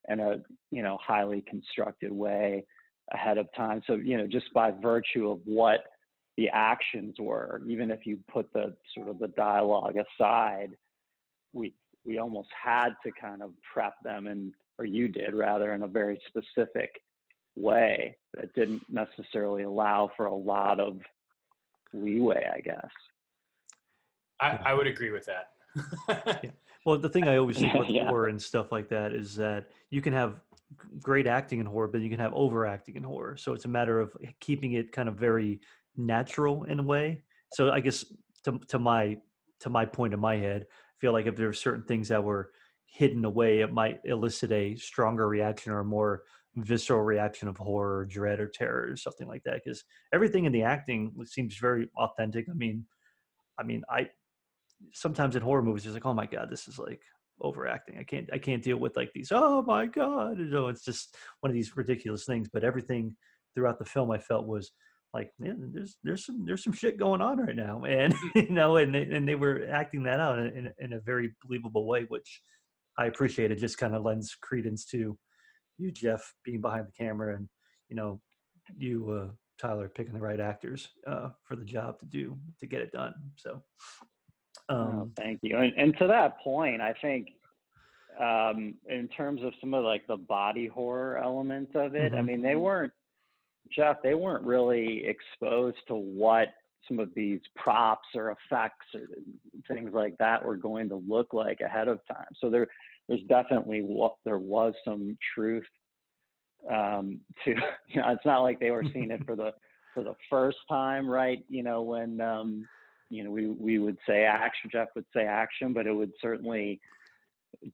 [0.09, 0.37] in a
[0.71, 2.65] you know highly constructed way
[3.13, 3.83] ahead of time.
[3.87, 5.81] So you know, just by virtue of what
[6.37, 10.77] the actions were, even if you put the sort of the dialogue aside,
[11.53, 15.83] we we almost had to kind of prep them and or you did rather in
[15.85, 16.91] a very specific
[17.57, 20.99] way that didn't necessarily allow for a lot of
[21.93, 22.91] leeway, I guess.
[24.41, 26.53] I, I would agree with that.
[26.85, 28.09] Well, the thing I always think with Yeah.
[28.09, 30.41] horror and stuff like that is that you can have
[31.01, 33.37] great acting in horror, but you can have overacting in horror.
[33.37, 35.61] So it's a matter of keeping it kind of very
[35.97, 37.23] natural in a way.
[37.53, 38.05] So I guess
[38.45, 39.19] to to my
[39.61, 42.23] to my point in my head, I feel like if there are certain things that
[42.23, 42.51] were
[42.87, 46.23] hidden away, it might elicit a stronger reaction or a more
[46.57, 49.61] visceral reaction of horror, dread, or terror, or something like that.
[49.65, 52.47] Because everything in the acting seems very authentic.
[52.49, 52.85] I mean,
[53.59, 54.09] I mean, I
[54.93, 57.03] sometimes in horror movies, it's like, oh my god, this is like
[57.41, 57.99] overacting.
[57.99, 59.33] I can't, I can't deal with like these.
[59.33, 62.49] Oh my god, you know, it's just one of these ridiculous things.
[62.53, 63.17] But everything
[63.55, 64.73] throughout the film, I felt was
[65.15, 68.77] like, man, there's there's some there's some shit going on right now, and you know,
[68.77, 72.43] and they, and they were acting that out in, in, a very believable way, which
[72.99, 73.53] I appreciate.
[73.53, 75.17] It just kind of lends credence to
[75.79, 77.49] you, Jeff, being behind the camera, and
[77.89, 78.21] you know,
[78.77, 82.81] you, uh, Tyler, picking the right actors uh, for the job to do to get
[82.81, 83.15] it done.
[83.37, 83.63] So.
[84.71, 85.59] Oh, Um, thank you.
[85.59, 87.29] And, and to that point, I think
[88.19, 92.27] um, in terms of some of like the body horror elements of it, I Mhm.
[92.27, 92.93] mean, they weren't,
[93.71, 96.49] Jeff, they weren't really exposed to what
[96.89, 99.03] some of these props or effects or
[99.69, 102.27] things like that were going to look like ahead of time.
[102.41, 102.67] So there,
[103.09, 105.65] there's definitely what there was some truth
[106.71, 107.55] um, to.
[107.89, 109.53] You know, it's not like they were seeing it for the
[109.93, 111.45] for the first time, right?
[111.49, 112.67] You know, when um,
[113.11, 116.81] you know we we would say action, Jeff would say action, but it would certainly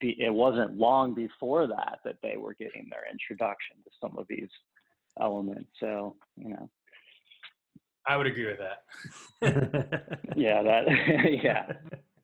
[0.01, 0.17] be.
[0.19, 4.49] It wasn't long before that that they were getting their introduction to some of these
[5.21, 5.69] elements.
[5.79, 6.71] So you know,
[8.09, 10.21] I would agree with that.
[10.37, 10.85] yeah, that
[11.43, 11.73] yeah.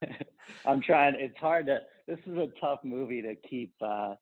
[0.67, 1.15] I'm trying.
[1.19, 1.79] It's hard to.
[2.07, 4.15] This is a tough movie to keep uh,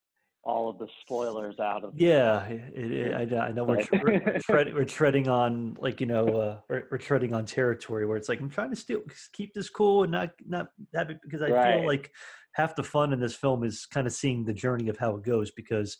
[0.42, 1.92] all of the spoilers out of.
[1.96, 6.00] Yeah, it, it, I, know- I know we're, tre- we're, tread, we're treading on like
[6.00, 9.00] you know uh, we're, we're treading on territory where it's like I'm trying to still
[9.32, 11.78] keep this cool and not not have it because I Right.
[11.78, 12.10] feel like
[12.52, 15.24] half the fun in this film is kind of seeing the journey of how it
[15.24, 15.98] goes because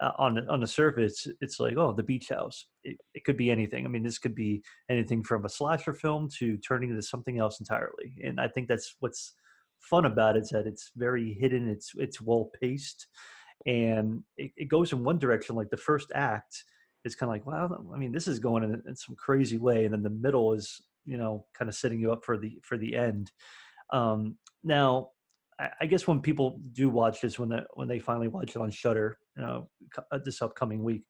[0.00, 2.66] uh, on on the surface it's like oh the beach house.
[2.84, 3.84] It, it could be anything.
[3.84, 7.60] I mean this could be anything from a slasher film to turning into something else
[7.60, 8.14] entirely.
[8.24, 9.34] And I think that's what's
[9.80, 13.06] fun about it is that it's very hidden it's it's well paced
[13.66, 15.56] and it, it goes in one direction.
[15.56, 16.64] Like the first act
[17.04, 19.84] is kind of like wow i mean this is going in, in some crazy way
[19.84, 22.76] and then the middle is you know kind of setting you up for the for
[22.76, 23.30] the end.
[23.92, 25.10] Um now
[25.80, 28.70] I, guess when people do watch this when they when they finally watch it on
[28.70, 29.68] shudder you know
[30.12, 31.02] uh, this upcoming week.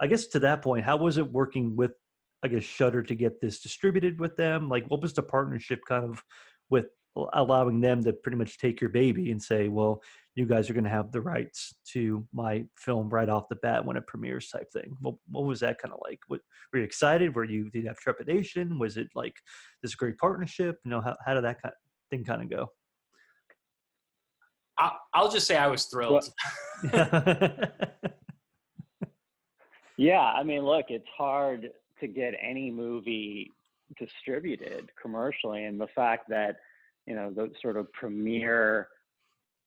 [0.00, 1.92] I guess to that point how was it working with
[2.42, 4.68] i guess shudder to get this distributed with them?
[4.68, 6.22] Like what was the partnership kind of
[6.70, 6.86] with
[7.32, 10.02] allowing them to pretty much take your baby and say well
[10.34, 13.84] you guys are going to have the rights to my film right off the bat
[13.84, 14.96] when it premieres type thing?
[15.00, 16.18] What, what was that kind of like?
[16.26, 16.40] What,
[16.72, 17.34] were you excited?
[17.34, 18.78] Were you did you have trepidation?
[18.78, 19.36] Was it like
[19.82, 20.78] this great partnership?
[20.84, 21.74] You know how, how did that kind
[22.10, 22.66] thing kind of go?
[24.78, 26.28] I, I'll just say I was thrilled.
[29.96, 33.50] Yeah, I mean, look, it's hard to get any movie
[33.98, 36.56] distributed commercially, and the fact that
[37.06, 38.88] you know the sort of premier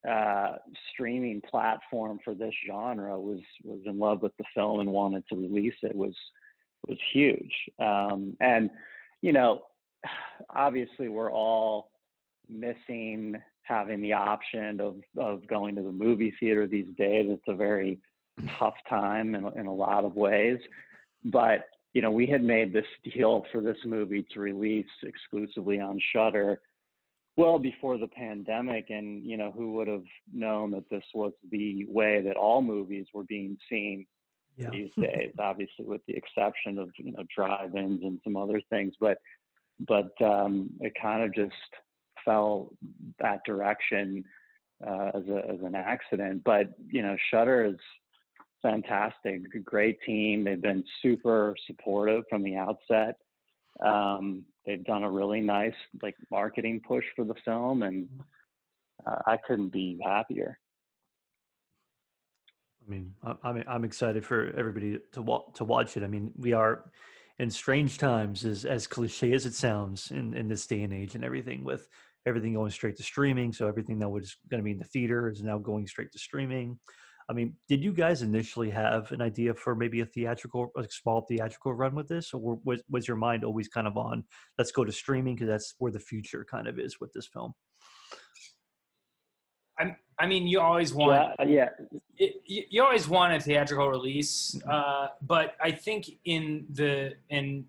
[0.08, 0.56] uh,
[0.92, 5.36] streaming platform for this genre was was in love with the film and wanted to
[5.36, 6.16] release it was
[6.88, 7.54] was huge.
[7.80, 8.70] Um, and
[9.22, 9.64] you know,
[10.50, 11.92] obviously, we're all
[12.50, 17.28] missing having the option of of going to the movie theater these days.
[17.30, 18.00] It's a very
[18.60, 20.60] tough time in, in a lot of ways.
[21.26, 26.00] But you know, we had made this deal for this movie to release exclusively on
[26.14, 26.62] Shudder
[27.38, 31.86] well before the pandemic, and you know, who would have known that this was the
[31.88, 34.06] way that all movies were being seen
[34.58, 34.70] Yeah.
[34.72, 35.34] these days.
[35.40, 39.20] Obviously, with the exception of you know drive-ins and some other things, but
[39.88, 41.54] but um, it kind of just
[42.26, 42.74] fell
[43.20, 44.24] that direction
[44.86, 46.44] uh, as a as an accident.
[46.44, 47.78] But you know, Shudder is
[48.62, 50.44] fantastic, great team.
[50.44, 53.16] They've been super supportive from the outset.
[53.84, 58.08] Um, they've done a really nice like marketing push for the film, and
[59.06, 60.58] uh, I couldn't be happier.
[62.86, 66.04] I mean, I- I'm I'm excited for everybody to wa- to watch it.
[66.04, 66.92] I mean, we are
[67.40, 71.16] in strange times, as as cliche as it sounds, in in this day and age,
[71.16, 71.88] and everything with
[72.26, 73.54] everything going straight to streaming.
[73.54, 76.20] So everything that was going to be in the theater is now going straight to
[76.20, 76.80] streaming.
[77.30, 81.22] I mean, did you guys initially have an idea for maybe a theatrical, a small
[81.22, 84.24] theatrical run with this, or was was your mind always kind of on
[84.58, 87.54] let's go to streaming because that's where the future kind of is with this film?
[89.80, 91.88] I, I mean, you always want uh, Yeah, yeah,
[92.18, 94.70] it, you, you always want a theatrical release, mm-hmm.
[94.70, 97.66] uh, but I think in the in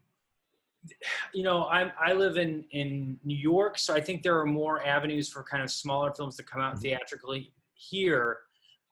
[1.34, 4.86] you know I I live in in New York, so I think there are more
[4.86, 6.82] avenues for kind of smaller films to come out mm-hmm.
[6.82, 8.38] theatrically here.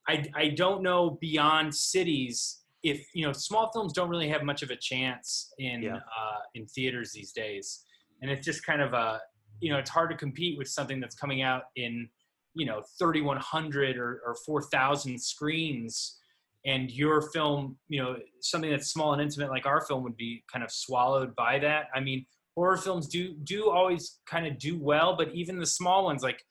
[0.09, 4.63] I I don't know beyond cities if you know small films don't really have much
[4.63, 5.97] of a chance in Yeah.
[5.97, 7.85] uh, in theaters these days,
[8.23, 9.21] and it's just kind of a
[9.61, 12.09] you know it's hard to compete with something that's coming out in
[12.55, 16.19] you know 3100 or, or 4000 screens.
[16.65, 20.43] And your film you know something that's small and intimate like our film would be
[20.53, 21.87] kind of swallowed by that.
[21.95, 26.05] I mean horror films do do always kind of do well but even the small
[26.05, 26.43] ones like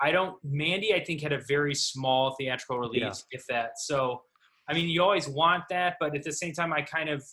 [0.00, 3.78] i, don't mandy i think had a very small theatrical release if that.
[3.78, 4.22] So
[4.68, 7.24] i mean you always want that but at the same time i kind of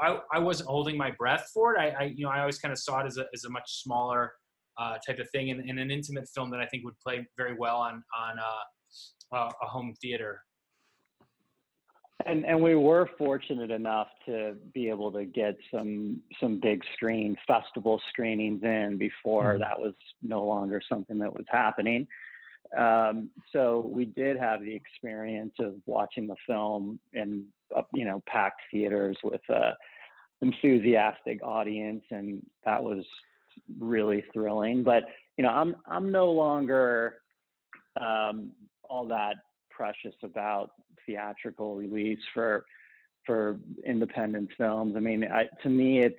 [0.00, 1.78] i, I wasn't holding my breath for it.
[1.78, 3.82] I, I you know i always kind of saw it as a, as a much
[3.82, 4.32] smaller
[4.78, 7.54] uh, type of thing, and, and an intimate film that I think would play very
[7.56, 10.40] well on on uh, uh, a home theater.
[12.26, 17.36] And and we were fortunate enough to be able to get some some big screen
[17.46, 19.58] festival screenings in before Mhm.
[19.60, 22.06] that was no longer something that was happening.
[22.76, 27.46] Um, so we did have the experience of watching the film in
[27.92, 29.76] you know packed theaters with a
[30.40, 33.04] enthusiastic audience, and that was
[33.78, 34.82] really thrilling.
[34.82, 35.04] But
[35.36, 37.20] you know, I'm I'm no longer
[38.00, 38.52] um,
[38.88, 39.36] all that
[39.70, 40.72] precious about
[41.06, 42.64] theatrical release for
[43.26, 44.94] for independent films.
[44.96, 46.16] I mean, I, to me, it's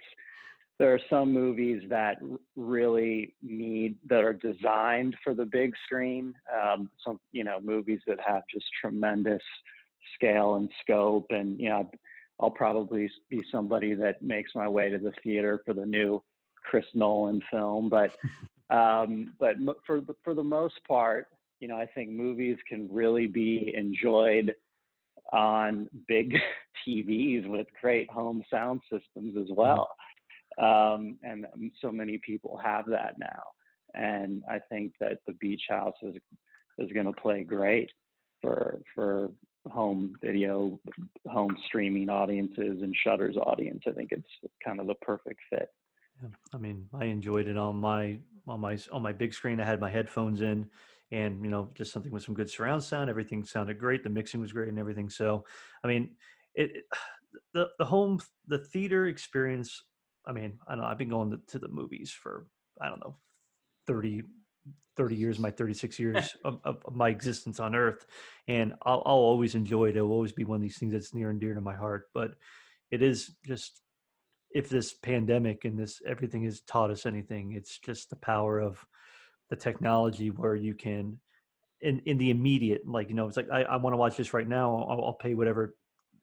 [0.78, 2.18] there are some movies that
[2.56, 6.34] really need that are designed for the big screen.
[6.54, 9.42] Um, some you know movies that have just tremendous
[10.16, 11.90] scale and scope, and you know,
[12.40, 16.22] I'll probably be somebody that makes my way to the theater for the new
[16.70, 18.12] Chris Nolan film, but
[18.76, 21.28] um, but for the, for the most part,
[21.60, 24.54] you know, I think movies can really be enjoyed
[25.34, 26.36] on big
[26.88, 29.90] TVs with great home sound systems as well.
[30.62, 31.46] Um, and
[31.82, 33.44] so many people have that now.
[33.94, 36.16] And I think that the Beach House is
[36.78, 37.90] is going to play great
[38.42, 39.32] for for
[39.72, 40.80] home video,
[41.28, 43.84] home streaming audiences, and Shudder's audience.
[43.88, 44.28] I think it's
[44.64, 45.70] kind of the perfect fit.
[46.22, 49.60] Yeah, I mean, I enjoyed it on my on my on my big screen.
[49.60, 50.70] I had my headphones in,
[51.12, 53.10] and you know, just something with some good surround sound.
[53.10, 54.04] Everything sounded great.
[54.04, 55.10] The mixing was great and everything.
[55.10, 55.46] So,
[55.84, 56.12] I mean,
[56.54, 56.72] it,
[57.54, 59.84] the the home the theater experience.
[60.28, 60.88] I mean, I don't know.
[60.88, 62.48] I've been going to, to the movies for
[62.82, 63.16] I don't know
[63.88, 64.24] 30,
[64.98, 68.06] 30 years, my 36 years of, of, of my existence on earth.
[68.48, 69.98] And I'll, I'll always enjoy it.
[69.98, 72.06] It'll always be one of these things that's near and dear to my heart.
[72.14, 72.32] But
[72.92, 73.82] it is just,
[74.52, 78.86] if this pandemic and this everything has taught us anything, it's just the power of
[79.50, 81.20] the technology where you can,
[81.82, 84.34] in, in the immediate, like, you know, it's like, I, I want to watch this
[84.34, 84.76] right now.
[84.90, 85.76] I'll, I'll pay whatever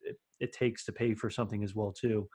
[0.03, 2.29] it, it takes to pay for something as well, too.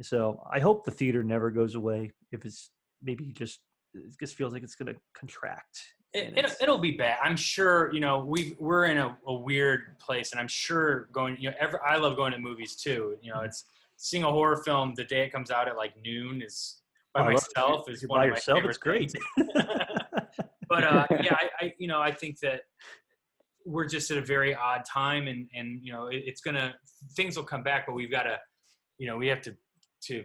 [0.00, 2.12] So I hope the theater never goes away.
[2.30, 2.70] If it's
[3.02, 3.60] maybe just
[3.94, 5.80] it just feels like it's going to contract.
[6.12, 7.18] It, and it, it's- it'll be bad.
[7.22, 7.92] I'm sure.
[7.92, 11.36] You know, we we're in a, a weird place, and I'm sure going.
[11.40, 13.16] You know, every, I love going to movies too.
[13.22, 13.38] You Mm-hmm.
[13.40, 13.64] know, it's
[13.96, 17.32] seeing a horror film the day it comes out at like noon is by I
[17.32, 19.12] myself is one by of my yourself, favorite it's great.
[20.68, 20.80] things.
[20.80, 22.62] but uh, yeah, I, I you know I think that
[23.66, 26.74] we're just at a very odd time, and and you know it, it's gonna
[27.14, 28.38] things will come back, but we've got to
[28.98, 29.56] you know we have to
[30.02, 30.24] to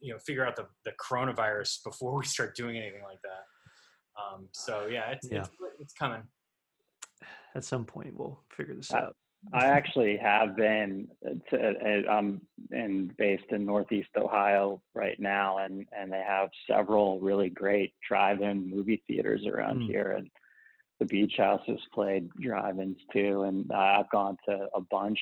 [0.00, 3.44] you know figure out the the coronavirus before we start doing anything like that.
[4.20, 5.40] Um, so yeah, it's, Yeah.
[5.40, 6.22] it's it's coming.
[7.54, 9.16] At some point, we'll figure this Uh, out.
[9.52, 11.08] I actually have been
[11.50, 17.20] to, uh, I'm in, based in Northeast Ohio right now, and, and they have several
[17.20, 19.86] really great drive-in movie theaters around Mm.
[19.86, 20.30] here, and
[20.98, 25.20] the Beach House has played drive-ins too, and I've gone to a bunch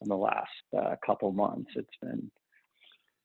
[0.00, 1.70] in the last uh, couple months.
[1.76, 2.30] It's been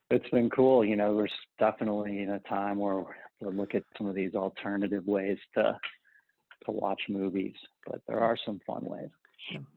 [0.09, 0.86] it's been cool.
[0.86, 1.28] You know, we're
[1.59, 3.03] definitely in a time where
[3.41, 5.78] we look at some of these alternative ways to
[6.66, 7.55] to watch movies,
[7.88, 9.09] but there are some fun ways.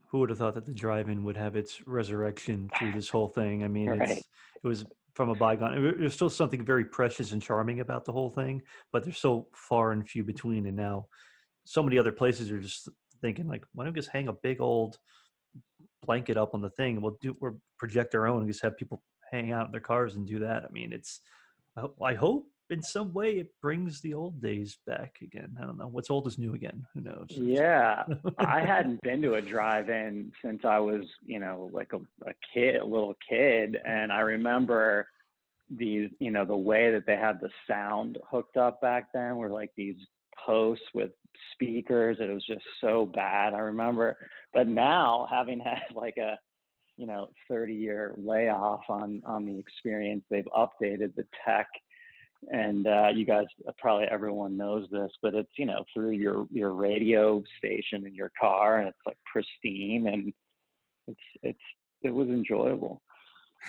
[0.09, 3.65] Who would have thought that the drive-in would have its resurrection through this whole thing?
[3.65, 4.09] I mean, Right.
[4.09, 4.25] it's
[4.65, 5.95] it was from a bygone.
[5.99, 8.63] There's still something very precious and charming about the whole thing,
[8.93, 10.67] but they're so far and few between.
[10.67, 11.07] And now,
[11.65, 12.89] so many other places are just
[13.21, 14.99] thinking like, why don't we just hang a big old
[16.05, 18.77] blanket up on the thing and we'll do or project our own and just have
[18.77, 19.03] people
[19.33, 20.65] hang out in their cars and do that.
[20.65, 21.21] I mean, it's
[22.03, 25.57] I hope in some way it brings the old days back again.
[25.61, 26.85] I don't know what's old is new again.
[26.95, 27.29] Who knows?
[27.31, 28.05] Yeah,
[28.39, 31.99] I hadn't been to a drive-in since I was, you know, like a,
[32.29, 35.09] a kid, a little kid, and I remember
[35.71, 39.51] these, you know, the way that they had the sound hooked up back then were
[39.51, 39.97] like these
[40.45, 41.11] posts with
[41.53, 42.19] speakers.
[42.21, 43.55] It was just so bad.
[43.55, 44.17] I remember,
[44.53, 46.39] but now having had like a,
[46.97, 51.69] you know, 30-year layoff on on the experience, they've updated the tech
[52.51, 53.47] and uh, you guys
[53.79, 58.31] probably everyone knows this, but it's you know through your your radio station in your
[58.39, 60.33] car, and it's like pristine, and
[61.09, 61.59] it's it's
[62.03, 63.03] it was enjoyable.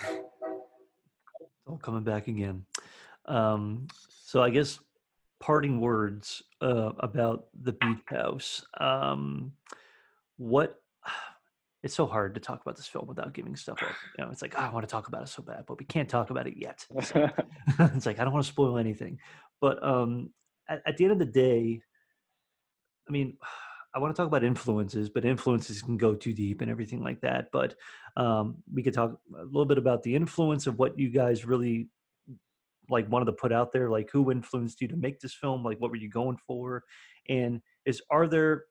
[0.04, 2.64] It's all coming back again.
[3.26, 3.88] Um,
[4.24, 4.78] so I guess
[5.40, 8.64] parting words uh, about the beach house.
[8.78, 9.52] Um,
[10.36, 10.80] what
[11.82, 13.94] it's so hard to talk about this film without giving stuff up.
[14.16, 15.84] You know, it's like "Ah, I want to talk about it so bad, but we
[15.84, 16.84] can't talk about it yet.
[17.02, 17.28] So
[17.78, 19.18] it's like I don't want to spoil anything.
[19.60, 20.30] But um,
[20.68, 21.80] at, at the end of the day,
[23.08, 23.36] I mean,
[23.94, 27.22] I want to talk about influences, but influences can go too deep and everything like
[27.22, 27.46] that.
[27.52, 27.74] But
[28.16, 31.88] um, we could talk a little bit about the influence of what you guys really
[32.90, 33.88] like wanted to put out there.
[33.88, 35.64] Like who influenced you to make this film?
[35.64, 36.84] Like what were you going for?
[37.28, 38.64] And is are there?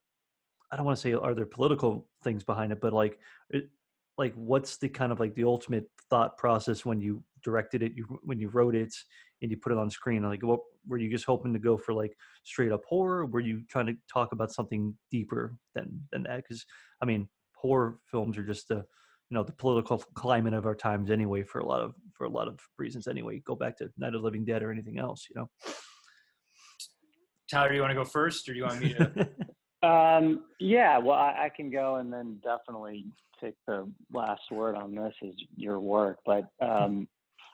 [0.72, 3.70] I don't want to say are there political things behind it, but like, it,
[4.18, 8.06] like what's the kind of like the ultimate thought process when you directed it, you
[8.24, 8.94] when you wrote it,
[9.42, 10.24] and you put it on screen?
[10.24, 13.26] Like, what were you just hoping to go for like straight up horror?
[13.26, 16.38] Were you trying to talk about something deeper than than that?
[16.38, 16.66] Because
[17.02, 18.84] I mean, horror films are just the
[19.30, 22.30] you know the political climate of our times anyway for a lot of for a
[22.30, 23.42] lot of reasons anyway.
[23.46, 25.50] Go back to Night of the Living Dead or anything else, you know
[27.50, 29.30] Tyler, do you want to go first, or do you want me to?
[29.84, 33.06] Um, yeah, well, I, I can go and then definitely
[33.42, 36.20] take the last word on this is your work.
[36.26, 37.08] But um,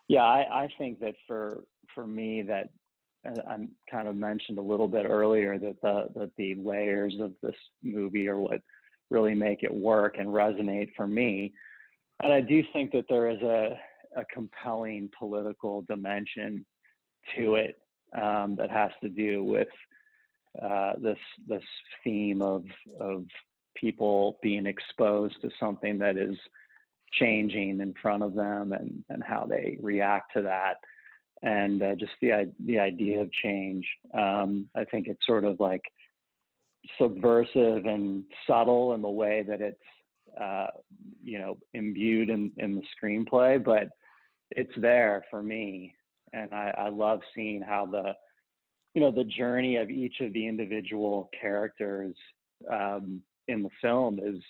[0.08, 1.64] yeah, I, I think that for
[1.94, 2.70] for me that
[3.28, 3.58] uh, I
[3.92, 8.28] kind of mentioned a little bit earlier that the that the layers of this movie
[8.28, 8.62] are what
[9.10, 11.54] really make it work and resonate for me.
[12.22, 13.78] And I do think that there is a
[14.16, 16.66] a compelling political dimension
[17.36, 17.78] to it
[18.22, 19.68] um, that has to do with
[20.62, 21.64] uh, this this
[22.04, 22.64] theme of
[23.00, 23.26] of
[23.76, 26.38] people being exposed to something that is
[27.14, 30.76] changing in front of them and and how they react to that.
[31.42, 33.86] And uh, just the the idea of change.
[34.14, 35.82] Um, i think it's sort of like
[37.00, 39.78] subversive and subtle in the way that it's
[40.40, 40.68] uh,
[41.24, 43.90] you know imbued in in the screenplay but
[44.52, 45.96] it's there for me.
[46.32, 48.14] And i i love seeing how the
[48.94, 52.16] you know the journey of each of the individual characters
[52.72, 54.42] um, in the film is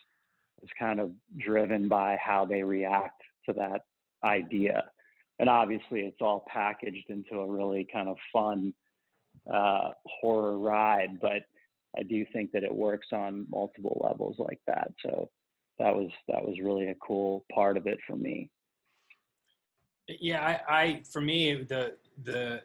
[0.61, 3.81] is kind of driven by how they react to that
[4.23, 4.85] idea.
[5.39, 8.73] And obviously it's all packaged into a really kind of fun
[9.51, 11.41] uh, horror ride but
[11.97, 14.91] i do think that it works on multiple levels like that.
[15.03, 15.29] So
[15.79, 18.49] that was that was really a cool part of it for me.
[20.07, 22.61] Yeah I, I for me the the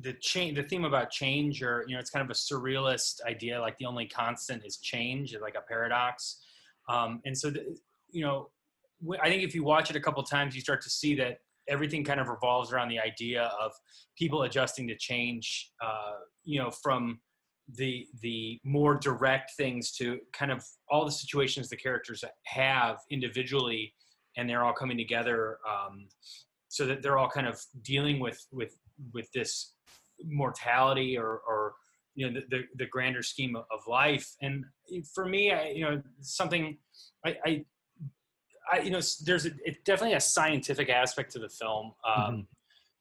[0.00, 3.60] the change the theme about change or you know it's kind of a surrealist idea
[3.60, 6.40] like the only constant is change like a paradox.
[6.88, 7.76] Um, and so the,
[8.10, 8.50] you know
[9.22, 11.38] i think if you watch it a couple times you start to see that
[11.68, 13.72] everything kind of revolves around the idea of
[14.18, 17.20] people adjusting to change uh, you know from
[17.76, 23.94] the the more direct things to kind of all the situations the characters have individually
[24.36, 26.06] and they're all coming together um,
[26.68, 28.76] so that they're all kind of dealing with with
[29.12, 29.74] with this
[30.24, 31.74] mortality or or
[32.14, 34.34] you know the the, the grander scheme of, of life.
[34.42, 34.64] And
[35.14, 36.78] for me I, you know something
[37.24, 37.64] I, I
[38.72, 42.46] I you know there's a, it definitely a scientific aspect to the film um,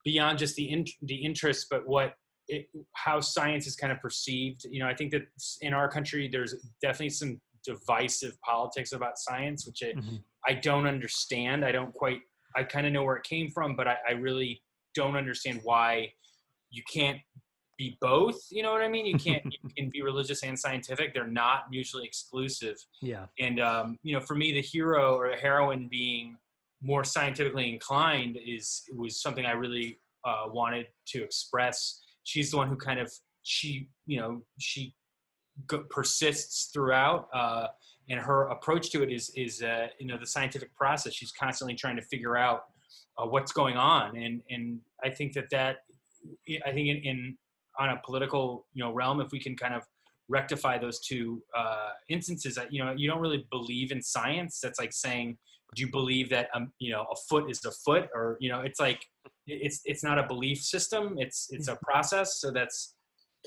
[0.04, 2.16] beyond just the in, the interest but what
[2.48, 4.66] it, how science is kind of perceived.
[4.70, 5.24] You know I think that
[5.62, 10.24] in our country there's definitely some divisive politics about science which I, Mhm.
[10.48, 11.66] I don't understand.
[11.66, 12.22] I don't quite
[12.56, 14.62] I kind of know where it came from but I, I really
[14.96, 16.14] don't understand why
[16.70, 17.20] you can't
[17.78, 18.38] be both.
[18.52, 19.06] You know what I mean?
[19.06, 21.14] You can't you can be religious and scientific.
[21.14, 22.76] They're not mutually exclusive.
[23.02, 23.26] Yeah.
[23.40, 26.38] And um, you know, for me, the hero or the heroine being
[26.82, 32.02] more scientifically inclined is was something I really uh, wanted to express.
[32.24, 33.12] She's the one who kind of
[33.44, 34.94] she you know she
[35.68, 37.68] go, persists throughout, uh,
[38.10, 41.14] and her approach to it is is uh, you know the scientific process.
[41.14, 42.64] She's constantly trying to figure out
[43.20, 45.78] uh, what's going on, and and I think that that
[46.66, 47.38] I think in, in
[47.80, 49.84] on a political you know realm, if we can kind of
[50.28, 54.60] rectify those two uh, instances, that you know you don't really believe in science.
[54.62, 55.38] That's like saying,
[55.76, 58.62] do you believe that um you know a foot is a foot, or you know
[58.62, 59.06] it's like
[59.48, 61.16] it's it's not a belief system.
[61.18, 62.40] It's it's a process.
[62.40, 62.96] So that's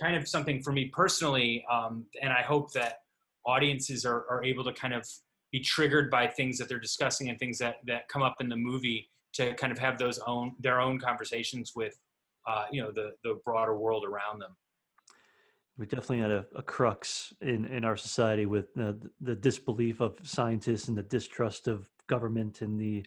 [0.01, 2.99] kind of something for me personally, um, and I hope that
[3.45, 5.07] audiences are, are able to kind of
[5.51, 8.57] be triggered by things that they're discussing and things that, that come up in the
[8.57, 11.99] movie to kind of have those own their own conversations with
[12.47, 14.57] uh, you know the the broader world around them.
[15.79, 20.19] We definitely had a, a crux in, in our society with uh, the disbelief of
[20.23, 23.05] scientists and the distrust of government and the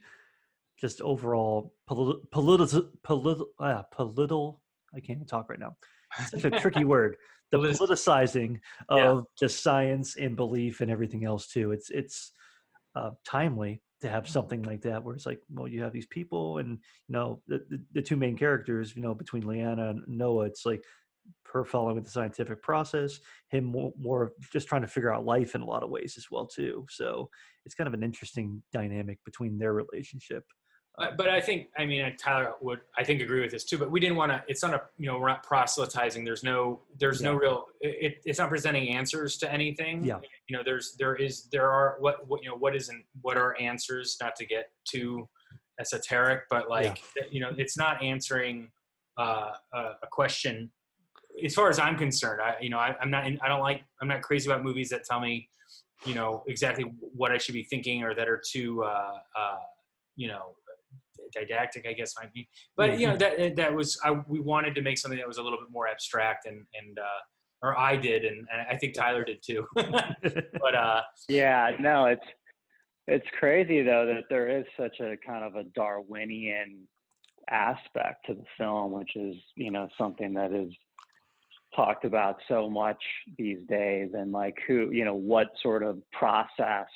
[0.79, 4.61] just overall political political politi- ah, political.
[4.95, 5.75] I can't even talk right now.
[6.19, 7.17] It's such a tricky word.
[7.51, 8.59] The Politic- politicizing
[8.89, 9.09] Yeah.
[9.11, 11.71] of just science and belief and everything else too.
[11.71, 12.31] It's it's
[12.95, 14.31] uh, timely to have mm-hmm.
[14.31, 17.63] something like that where it's like, well, you have these people and you know the,
[17.69, 20.83] the, the two main characters, you know, between Liana and Noah, it's like
[21.51, 23.19] her following the scientific process,
[23.49, 26.27] him more, more just trying to figure out life in a lot of ways as
[26.29, 26.85] well too.
[26.89, 27.29] So
[27.65, 30.43] it's kind of an interesting dynamic between their relationship.
[30.97, 33.77] Uh, but I think, I mean, Tyler would, I think, agree with this too.
[33.77, 34.41] But we didn't want to.
[34.47, 36.23] It's not a, you know, we're not proselytizing.
[36.23, 37.65] There's no, there's no real.
[37.81, 40.05] It, it's not presenting answers to anything.
[40.05, 40.19] Yeah.
[40.47, 43.59] You know, there's, there is, there are what, what you know, what isn't, what are
[43.59, 44.15] answers?
[44.21, 45.27] Not to get too
[45.81, 48.69] esoteric, but like, you know, it's not answering
[49.17, 50.71] uh, a, a question.
[51.43, 53.83] As far as I'm concerned, I, you know, I, I'm not, in, I don't like,
[54.01, 55.49] I'm not crazy about movies that tell me,
[56.05, 59.57] you know, exactly what I should be thinking or that are too, uh, uh,
[60.15, 60.55] you know,
[61.33, 62.47] didactic, I guess might be.
[62.75, 65.43] But you know that that was I, we wanted to make something that was a
[65.43, 67.21] little bit more abstract and and uh,
[67.61, 69.65] or I did and, and I think Tyler did too.
[69.75, 72.25] but uh, Yeah, no, it's
[73.07, 76.87] it's crazy though that there is such a kind of a Darwinian
[77.49, 80.71] aspect to the film, which is you know something that is
[81.75, 83.01] talked about so much
[83.37, 86.87] these days, and like who you know what sort of process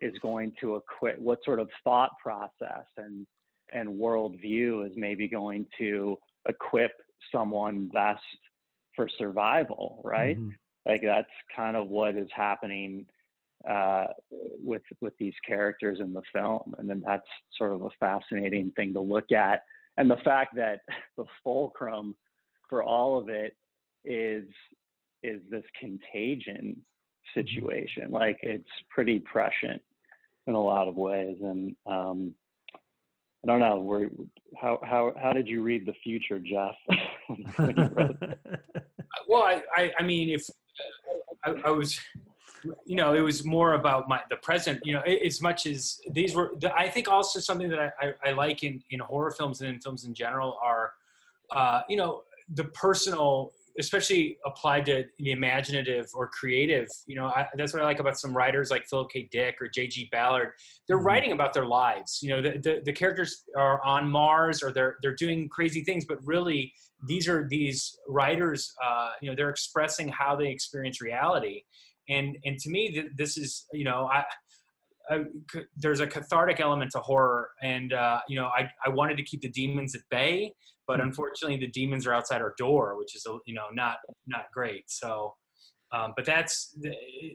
[0.00, 3.26] is going to equip what sort of thought process and
[3.74, 6.16] and worldview is maybe going to
[6.48, 6.92] equip
[7.30, 8.22] someone best
[8.96, 10.38] for survival, right?
[10.38, 10.54] Mhm.
[10.86, 13.06] like that's kind of what is happening
[13.66, 14.06] uh,
[14.62, 18.92] with with these characters in the film, and then that's sort of a fascinating thing
[18.92, 19.64] to look at.
[19.96, 20.80] And the fact that
[21.16, 22.14] the fulcrum
[22.68, 23.56] for all of it
[24.04, 24.44] is
[25.22, 26.76] is this contagion
[27.32, 28.10] situation.
[28.10, 29.80] Like it's pretty prescient
[30.46, 32.34] in a lot of ways, and um,
[33.44, 34.10] I don't know.
[34.60, 36.74] How how how did you read the future, Jeff?
[39.28, 40.48] well, I, I I mean if
[41.44, 42.00] I, I was
[42.86, 46.34] you know it was more about my the present you know as much as these
[46.34, 49.68] were i think also something that I, I, I like in in horror films and
[49.68, 50.92] in films in general are
[51.50, 52.22] uh, you know
[52.54, 57.84] the personal especially applied to the imaginative or creative you know I, that's what i
[57.84, 59.28] like about some writers like philip k.
[59.30, 60.50] Dick or j.g ballard.
[60.86, 61.04] They're Mhm.
[61.04, 64.96] writing about their lives you know the, the, the characters are on mars or they're
[65.02, 66.72] they're doing crazy things but really
[67.06, 71.62] these are these writers uh, you know they're expressing how they experience reality.
[72.08, 74.24] And and to me th- this is you know I,
[75.10, 79.16] I c- there's a cathartic element to horror and uh, you know I, I wanted
[79.18, 80.54] to keep the demons at bay
[80.86, 81.04] but Mhm.
[81.04, 85.34] unfortunately the demons are outside our door which is you know not not great so
[85.92, 86.76] um, but that's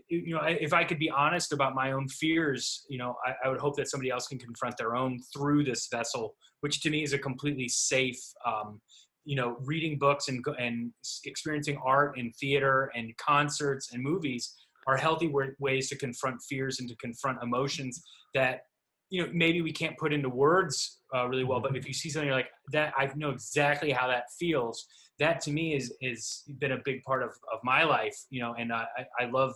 [0.10, 3.50] you know if i could be honest about my own fears you know I, I
[3.50, 7.04] would hope that somebody else can confront their own through this vessel which to me
[7.04, 8.82] is a completely safe um,
[9.26, 10.92] you know reading books and and
[11.26, 14.56] experiencing art and theater and concerts and movies
[14.88, 18.02] are healthy ways to confront fears and to confront emotions
[18.34, 18.62] that
[19.10, 22.10] you know maybe we can't put into words uh, really well but if you see
[22.10, 24.88] something you're like that i know exactly how that feels.
[25.20, 28.56] That to me is is been a big part of, of my life you know
[28.58, 28.86] and I,
[29.20, 29.54] I love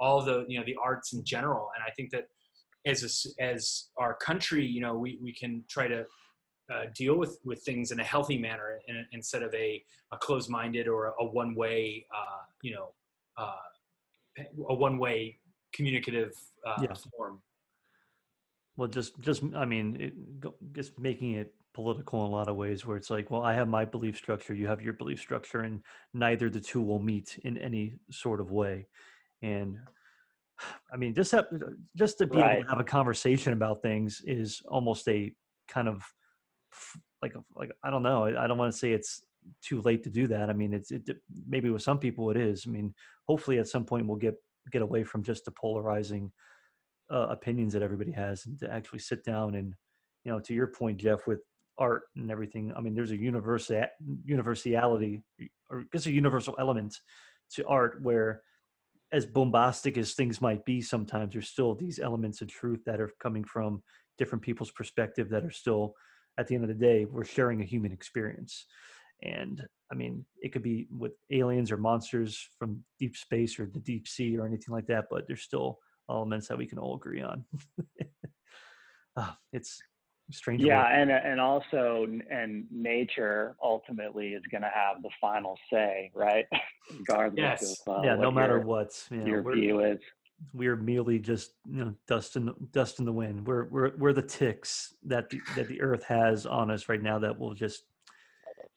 [0.00, 2.26] all the you know the arts in general and i think that
[2.86, 2.98] as
[3.38, 6.04] a as our country you know we, we can try to
[6.72, 9.82] uh, deal with with things in a healthy manner in, instead of a,
[10.12, 12.88] a closed-minded or a, a one-way uh, you know
[13.36, 13.54] uh,
[14.68, 15.38] a one-way
[15.72, 16.32] communicative
[16.66, 16.94] uh, Yeah.
[17.16, 17.40] form
[18.76, 20.14] Well, just just I mean, it,
[20.72, 23.68] just making it political in a lot of ways, where it's like, well, I have
[23.68, 27.58] my belief structure, you have your belief structure, and neither the two will meet in
[27.58, 28.86] any sort of way.
[29.42, 29.78] And
[30.92, 31.46] I mean, just have,
[31.96, 35.32] just to be able to have a conversation about things is almost a
[35.68, 36.02] kind of
[37.22, 38.24] like like I don't know.
[38.24, 39.22] I, I don't want to say it's
[39.62, 40.50] too late to do that.
[40.50, 41.02] I mean, it's it,
[41.46, 42.64] maybe with some people it is.
[42.66, 42.94] I mean,
[43.28, 44.34] hopefully at some point we'll get
[44.72, 46.32] get away from just the polarizing
[47.14, 49.74] uh, opinions that everybody has and to actually sit down and
[50.24, 51.40] you know to your point jeff with
[51.78, 53.84] art and everything i mean there's a universal
[54.24, 55.22] universality
[55.70, 56.96] or it's a universal element
[57.50, 58.42] to art where
[59.12, 63.10] as bombastic as things might be sometimes there's still these elements of truth that are
[63.20, 63.80] coming from
[64.18, 65.94] different people's perspective that are still
[66.38, 68.66] at the end of the day we're sharing a human experience.
[69.22, 69.62] And
[69.92, 74.08] i mean it could be with aliens or monsters from deep space or the deep
[74.08, 75.78] sea or anything like that but there's still
[76.10, 77.44] elements that we can all agree on
[79.16, 79.80] Ah, it's
[80.32, 86.10] strange Yeah, and and also and nature ultimately is going to have the final say,
[86.14, 86.46] right?
[86.98, 87.80] Regardless Yes.
[87.86, 90.00] of uh, yeah no matter your, what you know, your view is.
[90.52, 94.12] we're merely just you know dust in the- dust in the wind we're we're, we're
[94.12, 97.84] the ticks that the, that the earth has on us right now that will just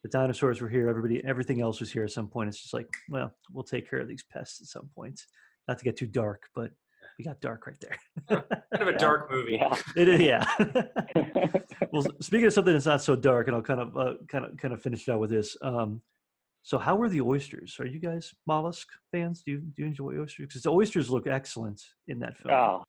[0.04, 2.88] the dinosaurs were here everybody everything else was here at some point it's just like
[3.10, 5.20] well we'll take care of these pests at some point
[5.66, 6.70] not to get too dark but
[7.18, 7.98] we got dark right there
[8.28, 8.42] Kind
[8.72, 8.98] of a Yeah.
[8.98, 9.58] dark movie.
[9.60, 9.76] Yeah.
[9.96, 10.44] it is yeah
[11.92, 14.56] well speaking of something that's not so dark and i'll kind of uh, kind of
[14.56, 16.00] kind of finish it out with this um
[16.62, 20.12] so how were the oysters are you guys mollusk fans do you do you enjoy
[20.18, 22.84] oysters because the oysters look excellent in that film oh,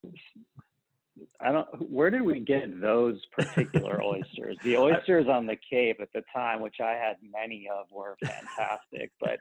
[1.42, 1.68] I don't.
[1.92, 4.56] Where did we get those particular oysters?
[4.64, 9.12] The oysters on the Cape at the time, which I had many of, were fantastic,
[9.20, 9.32] but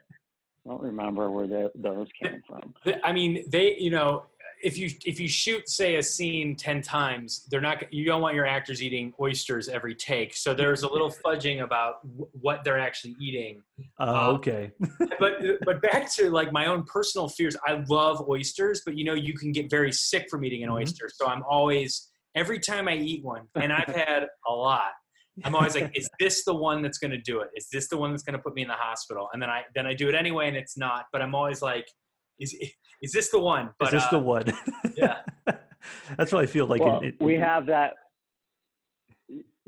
[0.65, 2.73] I don't remember where the, those came from.
[3.03, 4.23] I mean, they, you know,
[4.61, 8.35] if you if you shoot say a scene 10 times, they're not you don't want
[8.35, 10.35] your actors eating oysters every take.
[10.35, 13.61] So there's a little fudging about w- what they're actually eating.
[13.99, 14.71] Oh, Um, okay.
[15.19, 15.33] But
[15.65, 17.55] but back to like my own personal fears.
[17.65, 20.81] I love oysters, but you know, you can get very sick from eating an Mhm.
[20.81, 21.09] oyster.
[21.13, 24.91] So I'm always every time I eat one, and I've had a lot.
[25.45, 27.49] I'm always like, is this the one that's going to do it?
[27.55, 29.29] Is this the one that's going to put me in the hospital?
[29.31, 31.05] And then I then I do it anyway, and it's not.
[31.13, 31.87] But I'm always like,
[32.39, 32.53] is
[33.01, 33.69] is this the one?
[33.79, 34.53] But Is this uh, the one?
[34.95, 35.17] yeah.
[36.17, 36.81] That's what I feel like.
[36.81, 37.93] well, in, we have that.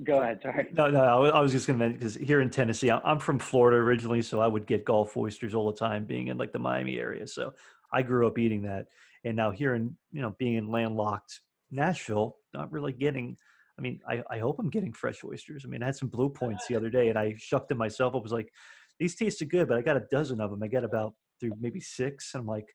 [0.03, 0.39] Go ahead.
[0.41, 0.67] Sorry.
[0.73, 3.01] No, no, I wa- I was just going to mention because here in Tennessee, I-
[3.03, 6.37] I'm from Florida originally, so I would get Gulf oysters all the time, being in
[6.37, 7.27] like the Miami area.
[7.27, 7.53] So
[7.93, 8.87] I grew up eating that,
[9.23, 13.37] and now here in you know being in landlocked Nashville, not really getting.
[13.77, 15.63] I mean, I, I hope I'm getting fresh oysters.
[15.65, 18.13] I mean, I had some blue points the other day, and I shucked them myself.
[18.13, 18.51] I was like,
[18.99, 20.61] these tasted good, but I got a dozen of them.
[20.61, 22.67] I got about through maybe six, and I'm like,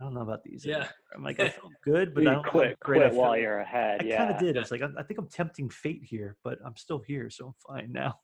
[0.00, 0.64] I don't know about these.
[0.64, 0.74] Yeah.
[0.74, 0.90] anymore.
[1.16, 3.36] I'm like, I felt good, but I don't know how quit, great I quit while
[3.36, 4.02] you're ahead.
[4.02, 4.18] I yeah.
[4.18, 4.56] kind of did.
[4.56, 7.46] I was like, I, I think I'm tempting fate here, but I'm still here, so
[7.46, 8.14] I'm fine now.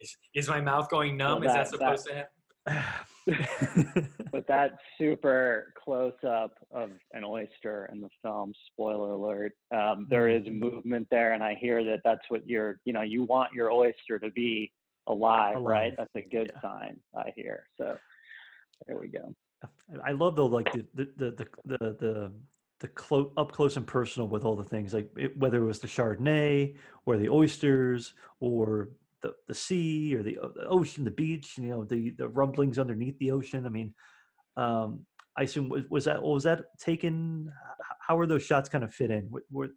[0.00, 1.40] Is, is my mouth going numb?
[1.40, 2.84] Well, is that- that supposed to happen?
[4.32, 10.28] But that super close up of an oyster in the film, spoiler alert, um, there
[10.28, 10.58] is Mm-hmm.
[10.58, 14.18] movement there, and I hear that that's what you're, you know, you want your oyster
[14.18, 14.72] to be
[15.06, 15.94] alive, right?
[15.96, 16.60] That's a good yeah.
[16.60, 17.66] sign, I hear.
[17.78, 17.96] So
[18.86, 19.34] there we go.
[20.04, 21.30] I love though, like the the the
[21.64, 22.32] the the,
[22.80, 25.78] the, clo- up close and personal with all the things, like it, whether it was
[25.78, 28.90] the Chardonnay or the oysters or
[29.22, 32.78] the, the sea or the, o- the ocean, the beach, you know, the the rumblings
[32.78, 33.66] underneath the ocean.
[33.66, 33.94] I mean,
[34.56, 35.00] um,
[35.36, 37.50] I assume was, was that was that taken?
[38.00, 39.30] How were those shots kind of fit in?
[39.50, 39.70] Were,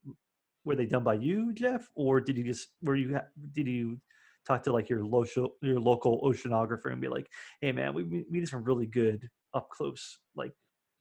[0.65, 3.19] were they done by you, Jeff, or did you just were you
[3.53, 3.99] did you
[4.45, 7.27] talk to like your local your local oceanographer and be like,
[7.61, 10.51] hey man, we we need some really good up close, like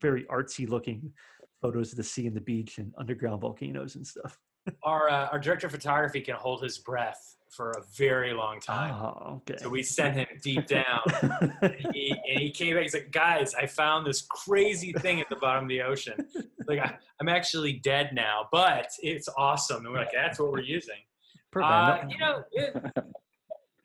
[0.03, 1.13] very artsy looking
[1.63, 4.39] photos of the sea and the beach and underground volcanoes and stuff.
[4.83, 8.93] Our uh, our director of photography can hold his breath for a very long time.
[8.93, 9.55] Oh, okay.
[9.63, 11.03] So we sent him deep down.
[11.63, 12.83] and he, and he came back.
[12.83, 16.15] He's like, guys, I found this crazy thing at the bottom of the ocean.
[16.67, 19.85] Like, I, I'm actually dead now, but it's awesome.
[19.85, 20.97] And we're like, that's what we're using.
[21.55, 22.75] Uh, you know, it,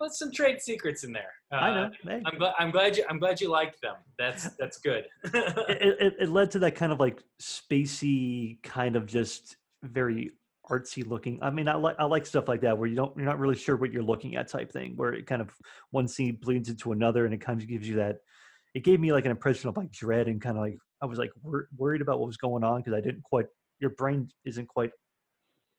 [0.02, 1.32] put some trade secrets in there.
[1.52, 1.92] Uh, I know.
[2.04, 2.54] Hey, I'm glad.
[2.60, 3.06] I'm glad you.
[3.10, 3.96] I'm glad you liked them.
[4.22, 5.06] That's that's good.
[5.24, 5.34] it,
[6.00, 10.32] it, it led to that kind of like spacey kind of just very
[10.70, 13.26] artsy looking i mean i like i like stuff like that where you don't you're
[13.26, 15.50] not really sure what you're looking at type thing where it kind of
[15.90, 18.18] one scene bleeds into another and it kind of gives you that
[18.74, 21.18] it gave me like an impression of like dread and kind of like i was
[21.18, 23.48] like wor- worried about what was going on because i didn't quite
[23.80, 24.92] your brain isn't quite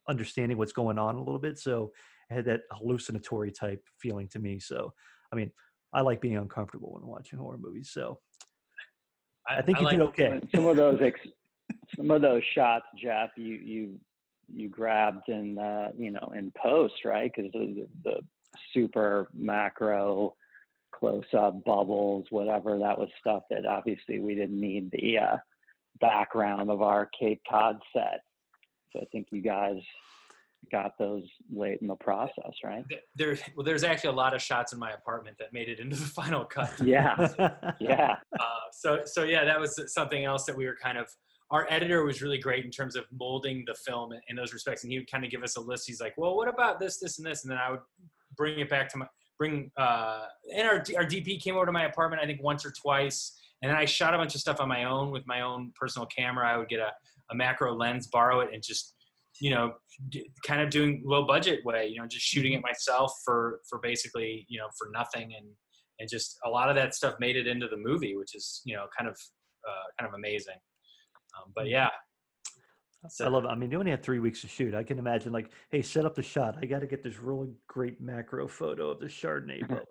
[0.09, 1.93] understanding what's going on a little bit so
[2.31, 4.93] it had that hallucinatory type feeling to me so
[5.33, 5.51] i mean
[5.95, 8.19] i like being uncomfortable when watching horror movies so
[9.49, 10.41] I think you like, did okay.
[10.55, 11.21] Some of those ex-
[11.97, 14.01] some of those shots, Jeff, you you
[14.53, 17.31] you grabbed in uh, you know in post, right?
[17.35, 18.21] Because the, the
[18.73, 20.35] super macro
[20.95, 25.37] close up bubbles, whatever that was stuff that obviously we didn't need the uh,
[26.01, 28.21] background of our Cape Cod set.
[28.93, 29.81] So I think you guys
[30.71, 32.85] got those late in the process, right?
[33.17, 35.97] There, well, there's actually a lot of shots in my apartment that made it into
[35.97, 36.73] the final cut.
[36.83, 37.17] Yeah,
[37.81, 38.17] yeah.
[38.39, 41.09] Uh, so, so yeah, that was something else that we were kind of.
[41.51, 44.93] Our editor was really great in terms of molding the film in those respects, and
[44.93, 45.87] he would kind of give us a list.
[45.87, 47.81] He's like, "Well, what about this, this, and this?" And then I would
[48.37, 49.07] bring it back to my
[49.39, 49.71] bring.
[49.77, 53.39] Uh, and our our DP came over to my apartment, I think once or twice,
[53.63, 56.07] and then I shot a bunch of stuff on my own with my own personal
[56.07, 56.49] camera.
[56.49, 56.91] I would get a,
[57.31, 58.95] a macro lens, borrow it, and just
[59.43, 59.73] you know,
[60.47, 64.47] kind of doing low budget way, you know, just shooting it myself for for basically
[64.49, 65.49] you know for nothing, and
[65.99, 68.77] and just a lot of that stuff made it into the movie, which is you
[68.77, 69.17] know kind of
[69.69, 70.55] uh, kind of amazing.
[71.37, 71.89] Um, but yeah,
[73.21, 73.49] I love it.
[73.49, 74.75] I mean, you only had three weeks to shoot.
[74.75, 76.57] I can imagine, like, hey, set up the shot.
[76.63, 79.87] I got to get this really great macro photo of the Chardonnay bubble.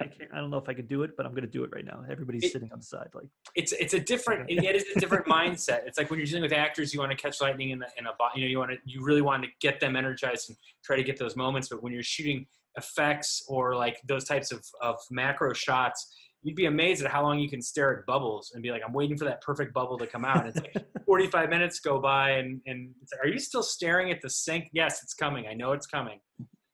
[0.00, 0.30] I can't.
[0.32, 1.84] I don't know if I can do it, but I'm going to do it right
[1.84, 2.04] now.
[2.10, 5.26] Everybody's It- sitting on the side, like, it's it's a different it is a different
[5.38, 5.86] mindset.
[5.86, 8.06] It's like when you're dealing with actors, you want to catch lightning in the in
[8.06, 10.96] a you know you want to you really want to get them energized and try
[10.96, 11.68] to get those moments.
[11.68, 12.46] But when you're shooting
[12.76, 17.38] effects or like those types of of macro shots, you'd be amazed at how long
[17.38, 20.06] you can stare at bubbles and be like, I'm waiting for that perfect bubble to
[20.06, 20.46] come out.
[20.46, 24.10] And it's like 45 minutes go by and and it's like, are you still staring
[24.10, 24.68] at the sink?
[24.72, 25.46] Yes, it's coming.
[25.46, 26.20] I know it's coming.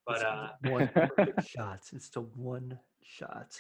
[0.06, 1.80] But it's uh, one perfect shot.
[1.92, 3.56] It's the one shot.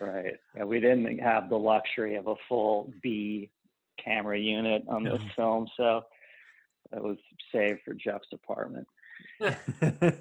[0.00, 0.34] Right.
[0.54, 3.50] Yeah, we didn't have the luxury of a full B
[4.02, 6.02] camera unit on this film, so
[6.92, 7.16] that was
[7.52, 8.86] saved for Jeff's apartment.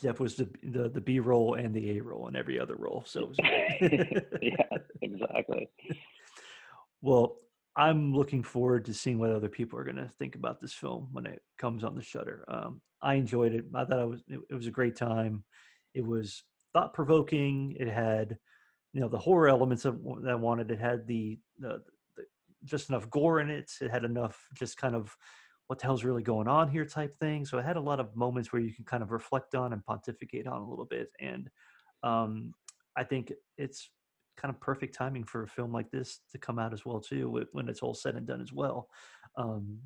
[0.00, 3.04] Jeff was the the, the B roll and the A roll and every other roll.
[3.06, 4.22] So it was great.
[4.42, 5.68] yeah, exactly.
[7.00, 7.36] Well,
[7.76, 11.08] I'm looking forward to seeing what other people are going to think about this film
[11.12, 12.44] when it comes on the Shudder.
[12.48, 13.66] Um, I enjoyed it.
[13.74, 15.44] I thought it was it, it was a great time.
[15.92, 16.42] It was
[16.72, 17.76] thought provoking.
[17.78, 18.38] It had,
[18.92, 20.70] you know, the horror elements of, that I wanted.
[20.70, 21.82] It had the, the
[22.16, 22.24] the
[22.64, 23.70] just enough gore in it.
[23.80, 25.16] It had enough just kind of
[25.66, 27.44] what the hell's really going on here type thing.
[27.44, 29.84] So I had a lot of moments where you can kind of reflect on and
[29.84, 31.08] pontificate on a little bit.
[31.20, 31.48] And
[32.02, 32.52] um,
[32.96, 33.88] I think it's
[34.36, 37.44] kind of perfect timing for a film like this to come out as well too
[37.52, 38.88] when it's all said and done as well
[39.36, 39.78] um,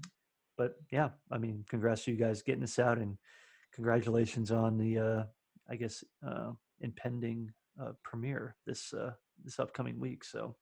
[0.57, 3.17] but yeah i mean congrats to you guys getting this out and
[3.73, 5.23] congratulations on the uh,
[5.71, 6.51] i guess uh,
[6.81, 7.51] impending
[7.81, 9.13] uh, premiere this uh,
[9.45, 10.57] this upcoming week so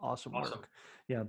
[0.00, 0.58] awesome, Awesome.
[0.58, 0.68] work
[1.08, 1.24] yeah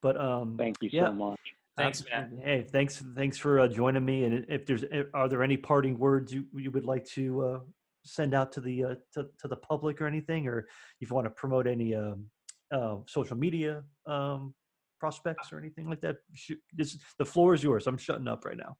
[0.00, 1.54] but um Thank you yeah, so much.
[1.76, 2.28] Thanks, Matt.
[2.44, 5.98] hey thanks thanks for uh, joining me and if there's eh, are there any parting
[5.98, 7.58] words you, you would like to uh,
[8.04, 10.66] send out to the uh, to, to the public or anything or
[11.00, 12.26] if you want to promote any um,
[12.74, 14.52] uh, social media um,
[15.00, 18.58] prospects or anything like that shoot, this, the floor is yours i'm shutting up right
[18.58, 18.76] now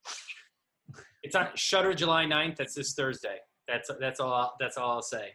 [1.23, 2.57] it's on Shudder July 9th.
[2.57, 3.37] That's this Thursday.
[3.69, 4.55] That's that's all.
[4.59, 5.35] That's all I'll say.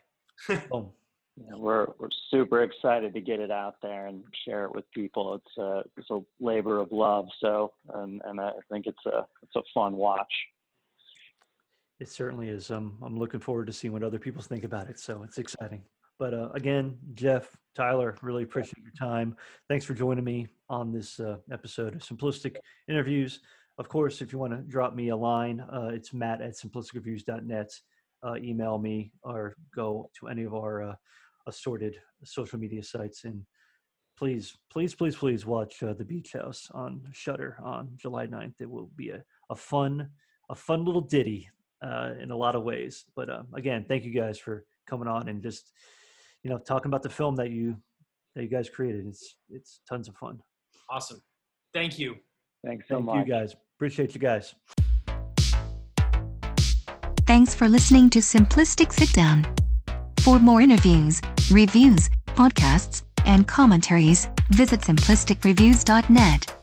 [0.70, 0.92] Boom.
[1.38, 5.36] We're we're super excited to get it out there and share it with people.
[5.36, 7.28] It's a it's a labor of love.
[7.40, 10.32] So and and I think it's a it's a fun watch.
[12.00, 12.70] It certainly is.
[12.70, 15.00] Um, I'm looking forward to seeing what other people think about it.
[15.00, 15.82] So it's exciting.
[16.20, 19.36] But uh, again, Jeff, Tyler, really appreciate your time.
[19.68, 22.58] Thanks for joining me on this uh, episode of Simplistic
[22.88, 23.40] Interviews.
[23.78, 27.72] Of course, if you want to drop me a line, uh, it's matt at simplisticreviews.net.
[28.24, 30.96] Uh, email me or go to any of our uh,
[31.48, 33.24] assorted social media sites.
[33.24, 33.44] And
[34.18, 38.56] please, please, please, please watch uh, The Beach House on Shudder on July 9th.
[38.60, 40.10] It will be a, a fun,
[40.50, 41.50] a fun little ditty
[41.84, 43.06] uh, in a lot of ways.
[43.16, 45.72] But uh, again, thank you guys for coming on and just
[46.44, 47.76] you know talking about the film that you
[48.36, 49.06] that you guys created.
[49.08, 50.40] It's it's tons of fun.
[50.90, 51.22] Awesome.
[51.74, 52.16] Thank you.
[52.66, 53.28] Thanks so Thank much.
[53.28, 53.56] you guys.
[53.78, 54.56] Appreciate you guys.
[57.26, 59.46] Thanks for listening to Simplistic Sit Down.
[60.22, 61.22] For more interviews,
[61.52, 66.57] reviews, podcasts, and commentaries, visit simplisticreviews.net.